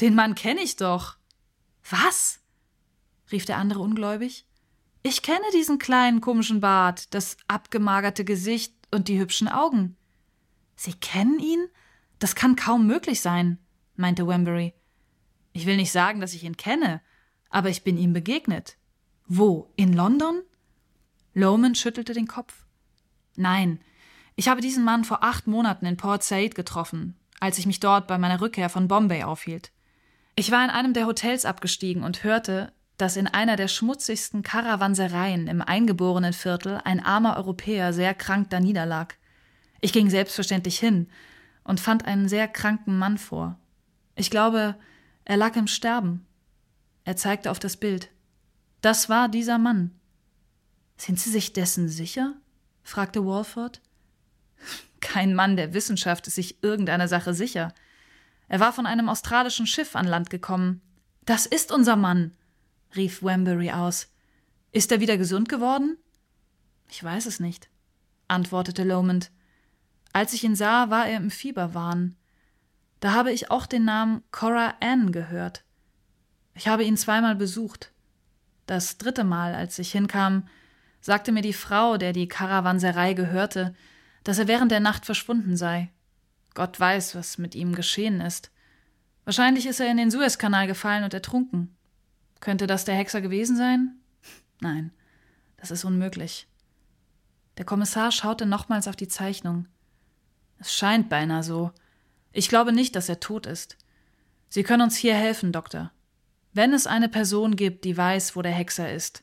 Den 0.00 0.14
Mann 0.14 0.34
kenne 0.34 0.60
ich 0.60 0.76
doch. 0.76 1.16
Was? 1.90 2.40
rief 3.32 3.46
der 3.46 3.56
andere 3.56 3.80
ungläubig. 3.80 4.46
Ich 5.02 5.22
kenne 5.22 5.44
diesen 5.52 5.78
kleinen 5.78 6.20
komischen 6.20 6.60
Bart, 6.60 7.14
das 7.14 7.36
abgemagerte 7.46 8.24
Gesicht 8.24 8.74
und 8.90 9.08
die 9.08 9.18
hübschen 9.18 9.48
Augen. 9.48 9.96
Sie 10.76 10.94
kennen 10.94 11.38
ihn? 11.38 11.68
Das 12.18 12.34
kann 12.34 12.56
kaum 12.56 12.86
möglich 12.86 13.20
sein, 13.20 13.58
meinte 13.96 14.26
Wembury. 14.26 14.74
Ich 15.52 15.66
will 15.66 15.76
nicht 15.76 15.92
sagen, 15.92 16.20
dass 16.20 16.34
ich 16.34 16.44
ihn 16.44 16.56
kenne, 16.56 17.00
aber 17.50 17.68
ich 17.68 17.84
bin 17.84 17.96
ihm 17.96 18.12
begegnet. 18.12 18.76
Wo? 19.26 19.72
In 19.76 19.92
London? 19.92 20.42
Loman 21.34 21.74
schüttelte 21.74 22.12
den 22.12 22.26
Kopf. 22.26 22.64
Nein, 23.36 23.80
ich 24.34 24.48
habe 24.48 24.60
diesen 24.60 24.84
Mann 24.84 25.04
vor 25.04 25.22
acht 25.22 25.46
Monaten 25.46 25.86
in 25.86 25.96
Port 25.96 26.22
Said 26.22 26.54
getroffen, 26.54 27.16
als 27.40 27.58
ich 27.58 27.66
mich 27.66 27.80
dort 27.80 28.06
bei 28.06 28.18
meiner 28.18 28.40
Rückkehr 28.40 28.68
von 28.68 28.88
Bombay 28.88 29.24
aufhielt. 29.24 29.72
Ich 30.36 30.50
war 30.50 30.64
in 30.64 30.70
einem 30.70 30.92
der 30.92 31.06
Hotels 31.06 31.44
abgestiegen 31.44 32.04
und 32.04 32.22
hörte, 32.22 32.72
dass 32.98 33.16
in 33.16 33.28
einer 33.28 33.56
der 33.56 33.68
schmutzigsten 33.68 34.42
Karawansereien 34.42 35.46
im 35.46 35.62
eingeborenen 35.62 36.32
Viertel 36.32 36.80
ein 36.84 37.02
armer 37.02 37.36
Europäer 37.36 37.92
sehr 37.92 38.12
krank 38.12 38.50
da 38.50 38.60
niederlag. 38.60 39.14
Ich 39.80 39.92
ging 39.92 40.10
selbstverständlich 40.10 40.78
hin 40.78 41.08
und 41.62 41.80
fand 41.80 42.04
einen 42.04 42.28
sehr 42.28 42.48
kranken 42.48 42.98
Mann 42.98 43.16
vor. 43.16 43.58
Ich 44.16 44.30
glaube, 44.30 44.74
er 45.24 45.36
lag 45.36 45.54
im 45.54 45.68
Sterben. 45.68 46.26
Er 47.04 47.16
zeigte 47.16 47.50
auf 47.52 47.60
das 47.60 47.76
Bild. 47.76 48.10
Das 48.80 49.08
war 49.08 49.28
dieser 49.28 49.58
Mann. 49.58 49.92
Sind 50.96 51.20
Sie 51.20 51.30
sich 51.30 51.52
dessen 51.52 51.88
sicher? 51.88 52.34
fragte 52.82 53.24
Walford. 53.24 53.80
Kein 55.00 55.34
Mann 55.34 55.56
der 55.56 55.72
Wissenschaft 55.72 56.26
ist 56.26 56.34
sich 56.34 56.62
irgendeiner 56.64 57.06
Sache 57.06 57.32
sicher. 57.32 57.72
Er 58.48 58.58
war 58.58 58.72
von 58.72 58.86
einem 58.86 59.08
australischen 59.08 59.66
Schiff 59.66 59.94
an 59.94 60.06
Land 60.06 60.30
gekommen. 60.30 60.80
Das 61.24 61.46
ist 61.46 61.70
unser 61.70 61.94
Mann, 61.94 62.32
rief 62.96 63.22
Wembury 63.22 63.70
aus. 63.70 64.08
Ist 64.72 64.92
er 64.92 65.00
wieder 65.00 65.16
gesund 65.16 65.48
geworden? 65.48 65.96
Ich 66.90 67.02
weiß 67.02 67.26
es 67.26 67.40
nicht, 67.40 67.68
antwortete 68.28 68.84
Lomond. 68.84 69.30
Als 70.12 70.32
ich 70.32 70.44
ihn 70.44 70.56
sah, 70.56 70.90
war 70.90 71.06
er 71.06 71.18
im 71.18 71.30
Fieberwahn. 71.30 72.16
Da 73.00 73.12
habe 73.12 73.32
ich 73.32 73.50
auch 73.50 73.66
den 73.66 73.84
Namen 73.84 74.22
Cora 74.30 74.74
Ann 74.80 75.12
gehört. 75.12 75.64
Ich 76.54 76.66
habe 76.66 76.84
ihn 76.84 76.96
zweimal 76.96 77.36
besucht. 77.36 77.92
Das 78.66 78.98
dritte 78.98 79.24
Mal, 79.24 79.54
als 79.54 79.78
ich 79.78 79.92
hinkam, 79.92 80.48
sagte 81.00 81.32
mir 81.32 81.42
die 81.42 81.52
Frau, 81.52 81.96
der 81.96 82.12
die 82.12 82.28
Karawanserei 82.28 83.14
gehörte, 83.14 83.74
dass 84.24 84.38
er 84.38 84.48
während 84.48 84.72
der 84.72 84.80
Nacht 84.80 85.06
verschwunden 85.06 85.56
sei. 85.56 85.90
Gott 86.54 86.78
weiß, 86.78 87.14
was 87.14 87.38
mit 87.38 87.54
ihm 87.54 87.74
geschehen 87.74 88.20
ist. 88.20 88.50
Wahrscheinlich 89.24 89.66
ist 89.66 89.80
er 89.80 89.90
in 89.90 89.96
den 89.96 90.10
Suezkanal 90.10 90.66
gefallen 90.66 91.04
und 91.04 91.14
ertrunken. 91.14 91.77
Könnte 92.40 92.66
das 92.66 92.84
der 92.84 92.94
Hexer 92.94 93.20
gewesen 93.20 93.56
sein? 93.56 93.98
Nein, 94.60 94.92
das 95.56 95.70
ist 95.70 95.84
unmöglich. 95.84 96.46
Der 97.56 97.64
Kommissar 97.64 98.12
schaute 98.12 98.46
nochmals 98.46 98.86
auf 98.86 98.96
die 98.96 99.08
Zeichnung. 99.08 99.66
Es 100.58 100.74
scheint 100.74 101.08
beinahe 101.08 101.42
so. 101.42 101.72
Ich 102.32 102.48
glaube 102.48 102.72
nicht, 102.72 102.94
dass 102.96 103.08
er 103.08 103.20
tot 103.20 103.46
ist. 103.46 103.76
Sie 104.48 104.62
können 104.62 104.82
uns 104.82 104.96
hier 104.96 105.14
helfen, 105.14 105.52
Doktor. 105.52 105.92
Wenn 106.52 106.72
es 106.72 106.86
eine 106.86 107.08
Person 107.08 107.56
gibt, 107.56 107.84
die 107.84 107.96
weiß, 107.96 108.34
wo 108.34 108.42
der 108.42 108.52
Hexer 108.52 108.92
ist, 108.92 109.22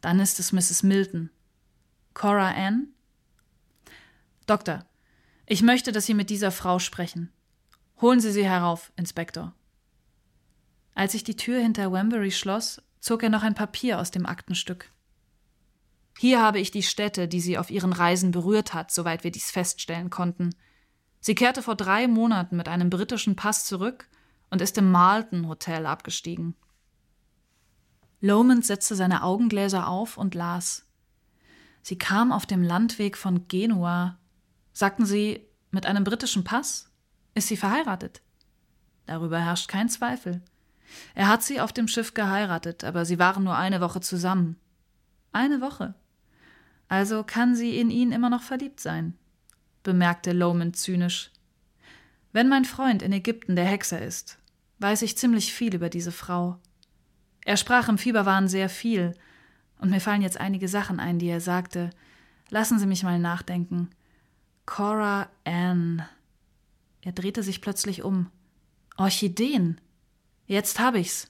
dann 0.00 0.20
ist 0.20 0.38
es 0.40 0.52
Mrs. 0.52 0.82
Milton. 0.82 1.30
Cora 2.14 2.52
Ann? 2.52 2.88
Doktor, 4.46 4.84
ich 5.46 5.62
möchte, 5.62 5.92
dass 5.92 6.06
Sie 6.06 6.14
mit 6.14 6.30
dieser 6.30 6.50
Frau 6.50 6.78
sprechen. 6.78 7.32
Holen 8.00 8.20
Sie 8.20 8.32
sie 8.32 8.44
herauf, 8.44 8.92
Inspektor. 8.96 9.54
Als 11.00 11.12
sich 11.12 11.24
die 11.24 11.36
Tür 11.36 11.58
hinter 11.58 11.90
Wembury 11.90 12.30
schloss, 12.30 12.82
zog 13.00 13.22
er 13.22 13.30
noch 13.30 13.42
ein 13.42 13.54
Papier 13.54 14.00
aus 14.00 14.10
dem 14.10 14.26
Aktenstück. 14.26 14.92
Hier 16.18 16.42
habe 16.42 16.60
ich 16.60 16.72
die 16.72 16.82
Städte, 16.82 17.26
die 17.26 17.40
sie 17.40 17.56
auf 17.56 17.70
ihren 17.70 17.94
Reisen 17.94 18.32
berührt 18.32 18.74
hat, 18.74 18.90
soweit 18.90 19.24
wir 19.24 19.30
dies 19.30 19.50
feststellen 19.50 20.10
konnten. 20.10 20.54
Sie 21.18 21.34
kehrte 21.34 21.62
vor 21.62 21.74
drei 21.74 22.06
Monaten 22.06 22.54
mit 22.54 22.68
einem 22.68 22.90
britischen 22.90 23.34
Pass 23.34 23.64
zurück 23.64 24.10
und 24.50 24.60
ist 24.60 24.76
im 24.76 24.90
Malton 24.90 25.48
Hotel 25.48 25.86
abgestiegen. 25.86 26.54
Lomond 28.20 28.66
setzte 28.66 28.94
seine 28.94 29.22
Augengläser 29.22 29.88
auf 29.88 30.18
und 30.18 30.34
las. 30.34 30.86
Sie 31.80 31.96
kam 31.96 32.30
auf 32.30 32.44
dem 32.44 32.62
Landweg 32.62 33.16
von 33.16 33.48
Genua. 33.48 34.18
Sagten 34.74 35.06
Sie, 35.06 35.48
mit 35.70 35.86
einem 35.86 36.04
britischen 36.04 36.44
Pass? 36.44 36.92
Ist 37.32 37.48
sie 37.48 37.56
verheiratet? 37.56 38.20
Darüber 39.06 39.40
herrscht 39.40 39.68
kein 39.68 39.88
Zweifel. 39.88 40.42
Er 41.14 41.28
hat 41.28 41.42
sie 41.42 41.60
auf 41.60 41.72
dem 41.72 41.88
Schiff 41.88 42.14
geheiratet, 42.14 42.84
aber 42.84 43.04
sie 43.04 43.18
waren 43.18 43.44
nur 43.44 43.56
eine 43.56 43.80
Woche 43.80 44.00
zusammen. 44.00 44.56
Eine 45.32 45.60
Woche. 45.60 45.94
Also 46.88 47.22
kann 47.22 47.54
sie 47.54 47.78
in 47.78 47.90
ihn 47.90 48.12
immer 48.12 48.30
noch 48.30 48.42
verliebt 48.42 48.80
sein, 48.80 49.16
bemerkte 49.82 50.32
Lomond 50.32 50.76
zynisch. 50.76 51.30
Wenn 52.32 52.48
mein 52.48 52.64
Freund 52.64 53.02
in 53.02 53.12
Ägypten 53.12 53.56
der 53.56 53.64
Hexer 53.64 54.02
ist, 54.02 54.38
weiß 54.78 55.02
ich 55.02 55.16
ziemlich 55.16 55.52
viel 55.52 55.74
über 55.74 55.88
diese 55.88 56.12
Frau. 56.12 56.58
Er 57.44 57.56
sprach 57.56 57.88
im 57.88 57.98
Fieberwahn 57.98 58.48
sehr 58.48 58.68
viel, 58.68 59.14
und 59.78 59.90
mir 59.90 60.00
fallen 60.00 60.22
jetzt 60.22 60.38
einige 60.38 60.68
Sachen 60.68 61.00
ein, 61.00 61.18
die 61.18 61.28
er 61.28 61.40
sagte. 61.40 61.90
Lassen 62.50 62.78
Sie 62.78 62.86
mich 62.86 63.02
mal 63.02 63.18
nachdenken. 63.18 63.88
Cora 64.66 65.28
Ann. 65.44 66.04
Er 67.00 67.12
drehte 67.12 67.42
sich 67.42 67.62
plötzlich 67.62 68.02
um. 68.02 68.30
Orchideen. 68.96 69.80
Jetzt 70.50 70.80
habe 70.80 70.98
ich's. 70.98 71.28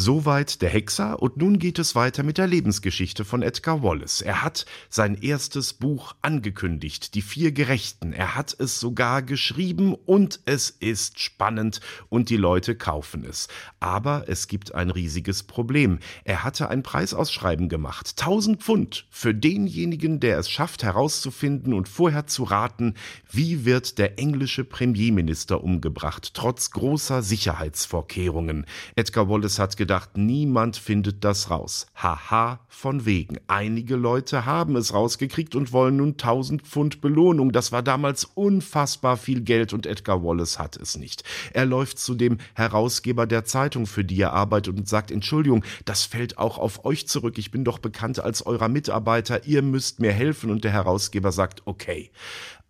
Soweit 0.00 0.62
der 0.62 0.70
Hexer 0.70 1.20
und 1.20 1.38
nun 1.38 1.58
geht 1.58 1.80
es 1.80 1.96
weiter 1.96 2.22
mit 2.22 2.38
der 2.38 2.46
Lebensgeschichte 2.46 3.24
von 3.24 3.42
Edgar 3.42 3.82
Wallace. 3.82 4.20
Er 4.20 4.44
hat 4.44 4.64
sein 4.88 5.20
erstes 5.20 5.72
Buch 5.72 6.14
angekündigt, 6.22 7.16
Die 7.16 7.20
vier 7.20 7.50
Gerechten. 7.50 8.12
Er 8.12 8.36
hat 8.36 8.54
es 8.60 8.78
sogar 8.78 9.22
geschrieben 9.22 9.96
und 10.06 10.38
es 10.44 10.70
ist 10.70 11.18
spannend 11.18 11.80
und 12.10 12.30
die 12.30 12.36
Leute 12.36 12.76
kaufen 12.76 13.24
es. 13.24 13.48
Aber 13.80 14.26
es 14.28 14.46
gibt 14.46 14.72
ein 14.72 14.90
riesiges 14.90 15.42
Problem. 15.42 15.98
Er 16.22 16.44
hatte 16.44 16.68
ein 16.68 16.84
Preisausschreiben 16.84 17.68
gemacht. 17.68 18.14
1000 18.20 18.62
Pfund 18.62 19.04
für 19.10 19.34
denjenigen, 19.34 20.20
der 20.20 20.38
es 20.38 20.48
schafft 20.48 20.84
herauszufinden 20.84 21.74
und 21.74 21.88
vorher 21.88 22.28
zu 22.28 22.44
raten, 22.44 22.94
wie 23.32 23.64
wird 23.64 23.98
der 23.98 24.20
englische 24.20 24.62
Premierminister 24.62 25.64
umgebracht, 25.64 26.34
trotz 26.34 26.70
großer 26.70 27.24
Sicherheitsvorkehrungen. 27.24 28.64
Edgar 28.94 29.28
Wallace 29.28 29.58
hat 29.58 29.76
gedacht, 29.76 29.87
niemand 30.16 30.76
findet 30.76 31.24
das 31.24 31.50
raus. 31.50 31.86
Haha, 31.94 32.60
von 32.68 33.06
wegen. 33.06 33.38
Einige 33.46 33.96
Leute 33.96 34.46
haben 34.46 34.76
es 34.76 34.94
rausgekriegt 34.94 35.54
und 35.54 35.72
wollen 35.72 35.96
nun 35.96 36.10
1000 36.10 36.62
Pfund 36.62 37.00
Belohnung. 37.00 37.52
Das 37.52 37.72
war 37.72 37.82
damals 37.82 38.24
unfassbar 38.24 39.16
viel 39.16 39.40
Geld 39.40 39.72
und 39.72 39.86
Edgar 39.86 40.22
Wallace 40.22 40.58
hat 40.58 40.76
es 40.76 40.96
nicht. 40.96 41.24
Er 41.52 41.66
läuft 41.66 41.98
zu 41.98 42.14
dem 42.14 42.38
Herausgeber 42.54 43.26
der 43.26 43.44
Zeitung, 43.44 43.86
für 43.86 44.04
die 44.04 44.20
er 44.20 44.32
arbeitet 44.32 44.78
und 44.78 44.88
sagt, 44.88 45.10
Entschuldigung, 45.10 45.64
das 45.84 46.04
fällt 46.04 46.38
auch 46.38 46.58
auf 46.58 46.84
euch 46.84 47.08
zurück. 47.08 47.38
Ich 47.38 47.50
bin 47.50 47.64
doch 47.64 47.78
bekannt 47.78 48.20
als 48.20 48.46
eurer 48.46 48.68
Mitarbeiter. 48.68 49.46
Ihr 49.46 49.62
müsst 49.62 50.00
mir 50.00 50.12
helfen. 50.12 50.50
Und 50.50 50.64
der 50.64 50.72
Herausgeber 50.72 51.32
sagt, 51.32 51.62
okay. 51.64 52.10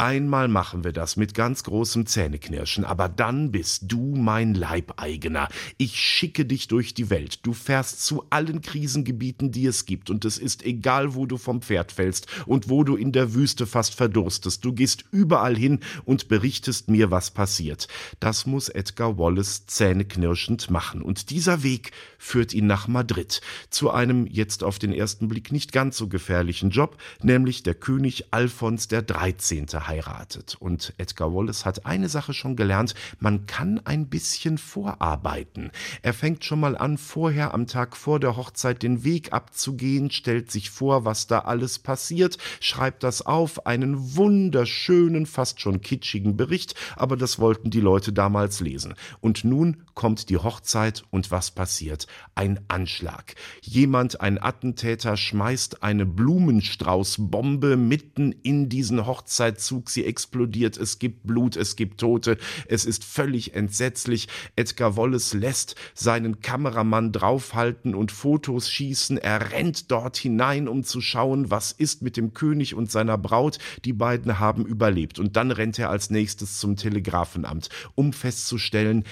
Einmal 0.01 0.47
machen 0.47 0.85
wir 0.85 0.93
das 0.93 1.17
mit 1.17 1.35
ganz 1.35 1.65
großem 1.65 2.07
Zähneknirschen, 2.07 2.85
aber 2.85 3.09
dann 3.09 3.51
bist 3.51 3.83
du 3.89 4.15
mein 4.15 4.55
Leibeigener. 4.55 5.49
Ich 5.77 5.99
schicke 5.99 6.45
dich 6.45 6.69
durch 6.69 6.95
die 6.95 7.11
Welt. 7.11 7.45
Du 7.45 7.53
fährst 7.53 8.05
zu 8.05 8.25
allen 8.31 8.61
Krisengebieten, 8.61 9.51
die 9.51 9.67
es 9.67 9.87
gibt, 9.87 10.09
und 10.09 10.25
es 10.25 10.39
ist 10.39 10.65
egal, 10.65 11.17
wo 11.17 11.27
du 11.27 11.37
vom 11.37 11.63
Pferd 11.63 11.91
fällst 11.91 12.29
und 12.47 12.69
wo 12.69 12.85
du 12.85 12.95
in 12.95 13.11
der 13.11 13.35
Wüste 13.35 13.67
fast 13.67 13.97
verdurstest. 13.97 14.65
Du 14.65 14.73
gehst 14.73 15.05
überall 15.11 15.57
hin 15.57 15.81
und 16.05 16.29
berichtest 16.29 16.89
mir, 16.89 17.11
was 17.11 17.33
passiert. 17.33 17.89
Das 18.21 18.47
muss 18.47 18.69
Edgar 18.69 19.19
Wallace 19.19 19.67
zähneknirschend 19.67 20.71
machen. 20.71 21.03
Und 21.03 21.31
dieser 21.31 21.65
Weg 21.65 21.91
führt 22.19 22.55
ihn 22.55 22.69
nach 22.69 22.87
Madrid, 22.87 23.41
zu 23.69 23.91
einem 23.91 24.29
jetzt 24.29 24.63
auf 24.63 24.79
den 24.79 24.93
ersten 24.93 25.27
Blick 25.27 25.51
nicht 25.51 25.73
ganz 25.73 25.97
so 25.97 26.07
gefährlichen 26.07 26.71
Job, 26.71 26.99
nämlich 27.21 27.65
der 27.65 27.75
König 27.75 28.27
Alfons 28.31 28.87
der 28.87 29.03
13 29.03 29.67
geheiratet. 29.89 30.57
Und 30.61 30.93
Edgar 30.99 31.33
Wallace 31.35 31.65
hat 31.65 31.87
eine 31.87 32.09
Sache 32.09 32.35
schon 32.35 32.57
gelernt, 32.57 32.95
man 33.19 33.47
kann 33.47 33.81
ein 33.85 34.09
bisschen 34.09 34.59
vorarbeiten. 34.59 35.71
Er 36.03 36.13
fängt 36.13 36.45
schon 36.45 36.61
mal 36.61 36.77
an, 36.77 36.99
vorher 36.99 37.55
am 37.55 37.67
Tag 37.67 37.97
vor 37.97 38.21
der 38.21 38.37
Hochzeit 38.37 38.83
den 38.83 39.05
Weg 39.05 39.33
abzugehen, 39.33 40.11
stellt 40.11 40.51
sich 40.51 40.71
vor, 40.71 41.05
was 41.05 41.27
da 41.27 41.41
alles 41.41 41.79
passiert, 41.79 42.39
schreibt 42.61 43.03
das 43.03 43.25
auf, 43.25 43.67
einen 43.67 44.17
wunderschönen, 44.17 45.27
fast 45.27 45.61
schon 45.61 45.81
kitschigen 45.81 46.37
Bericht, 46.37 46.75
aber 46.97 47.17
das 47.17 47.39
wollten 47.39 47.71
die 47.71 47.81
Leute 47.81 48.13
damals 48.13 48.61
lesen. 48.61 48.95
Und 49.21 49.45
nun 49.45 49.85
kommt 49.99 50.29
die 50.29 50.39
Hochzeit 50.39 51.03
und 51.11 51.31
was 51.31 51.51
passiert? 51.51 52.07
Ein 52.35 52.61
Anschlag. 52.69 53.35
Jemand, 53.63 54.21
ein 54.21 54.41
Attentäter, 54.41 55.17
schmeißt 55.17 55.83
eine 55.83 56.07
Blumenstraußbombe 56.07 57.77
mitten 57.77 58.33
in 58.43 58.69
diesen 58.69 59.07
Hochzeitszug 59.07 59.59
Zug, 59.69 59.91
sie 59.91 60.05
explodiert, 60.05 60.77
es 60.77 60.99
gibt 60.99 61.27
Blut, 61.27 61.57
es 61.57 61.77
gibt 61.77 62.01
Tote, 62.01 62.39
es 62.69 62.85
ist 62.85 63.05
völlig 63.05 63.55
entsetzlich. 63.55 64.29
Edgar 64.57 64.97
Wallace 64.97 65.35
lässt 65.35 65.75
seinen 65.95 66.41
Kameramann 66.41 67.13
draufhalten 67.13 67.95
und 67.95 68.11
Fotos 68.11 68.71
schießen. 68.71 69.19
Er 69.19 69.53
rennt 69.53 69.91
dort 69.91 70.17
hinein, 70.17 70.69
um 70.69 70.85
zu 70.85 71.01
schauen, 71.01 71.51
was 71.51 71.73
ist 71.73 72.01
mit 72.03 72.17
dem 72.17 72.33
König 72.33 72.75
und 72.75 72.91
seiner 72.91 73.19
Braut. 73.19 73.59
Die 73.85 73.93
beiden 73.93 74.39
haben 74.39 74.65
überlebt. 74.65 75.19
Und 75.19 75.37
dann 75.37 75.51
rennt 75.51 75.79
er 75.79 75.91
als 75.91 76.09
nächstes 76.09 76.59
zum 76.59 76.77
Telegrafenamt, 76.77 77.69
um 77.95 78.13
festzustellen, 78.13 79.05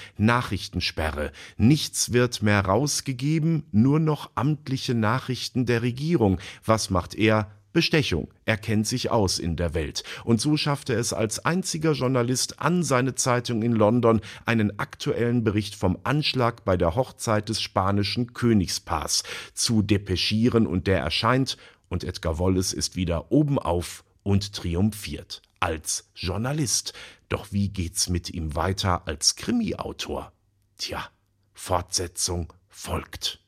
Nachrichtensperre. 0.77 1.31
Nichts 1.57 2.13
wird 2.13 2.41
mehr 2.41 2.61
rausgegeben, 2.61 3.63
nur 3.71 3.99
noch 3.99 4.31
amtliche 4.35 4.93
Nachrichten 4.93 5.65
der 5.65 5.81
Regierung. 5.81 6.39
Was 6.65 6.89
macht 6.89 7.15
er? 7.15 7.51
Bestechung. 7.73 8.29
Er 8.45 8.57
kennt 8.57 8.87
sich 8.87 9.11
aus 9.11 9.37
in 9.37 9.55
der 9.55 9.75
Welt. 9.75 10.03
Und 10.23 10.41
so 10.41 10.57
schafft 10.57 10.89
er 10.89 10.97
es 10.97 11.13
als 11.13 11.45
einziger 11.45 11.91
Journalist 11.91 12.59
an 12.59 12.81
seine 12.81 13.13
Zeitung 13.13 13.61
in 13.61 13.73
London, 13.73 14.21
einen 14.45 14.79
aktuellen 14.79 15.43
Bericht 15.43 15.75
vom 15.75 15.99
Anschlag 16.03 16.65
bei 16.65 16.75
der 16.75 16.95
Hochzeit 16.95 17.49
des 17.49 17.61
spanischen 17.61 18.33
Königspaars 18.33 19.23
zu 19.53 19.83
depeschieren 19.83 20.65
und 20.65 20.87
der 20.87 20.99
erscheint 20.99 21.57
und 21.89 22.03
Edgar 22.03 22.39
Wallace 22.39 22.73
ist 22.73 22.95
wieder 22.95 23.31
oben 23.31 23.59
auf 23.59 24.03
und 24.23 24.53
triumphiert. 24.53 25.41
Als 25.59 26.09
Journalist. 26.15 26.93
Doch 27.29 27.51
wie 27.51 27.69
geht's 27.69 28.09
mit 28.09 28.29
ihm 28.29 28.55
weiter 28.55 29.07
als 29.07 29.35
Krimiautor? 29.35 30.31
Tja, 30.77 31.09
Fortsetzung 31.53 32.53
folgt. 32.69 33.43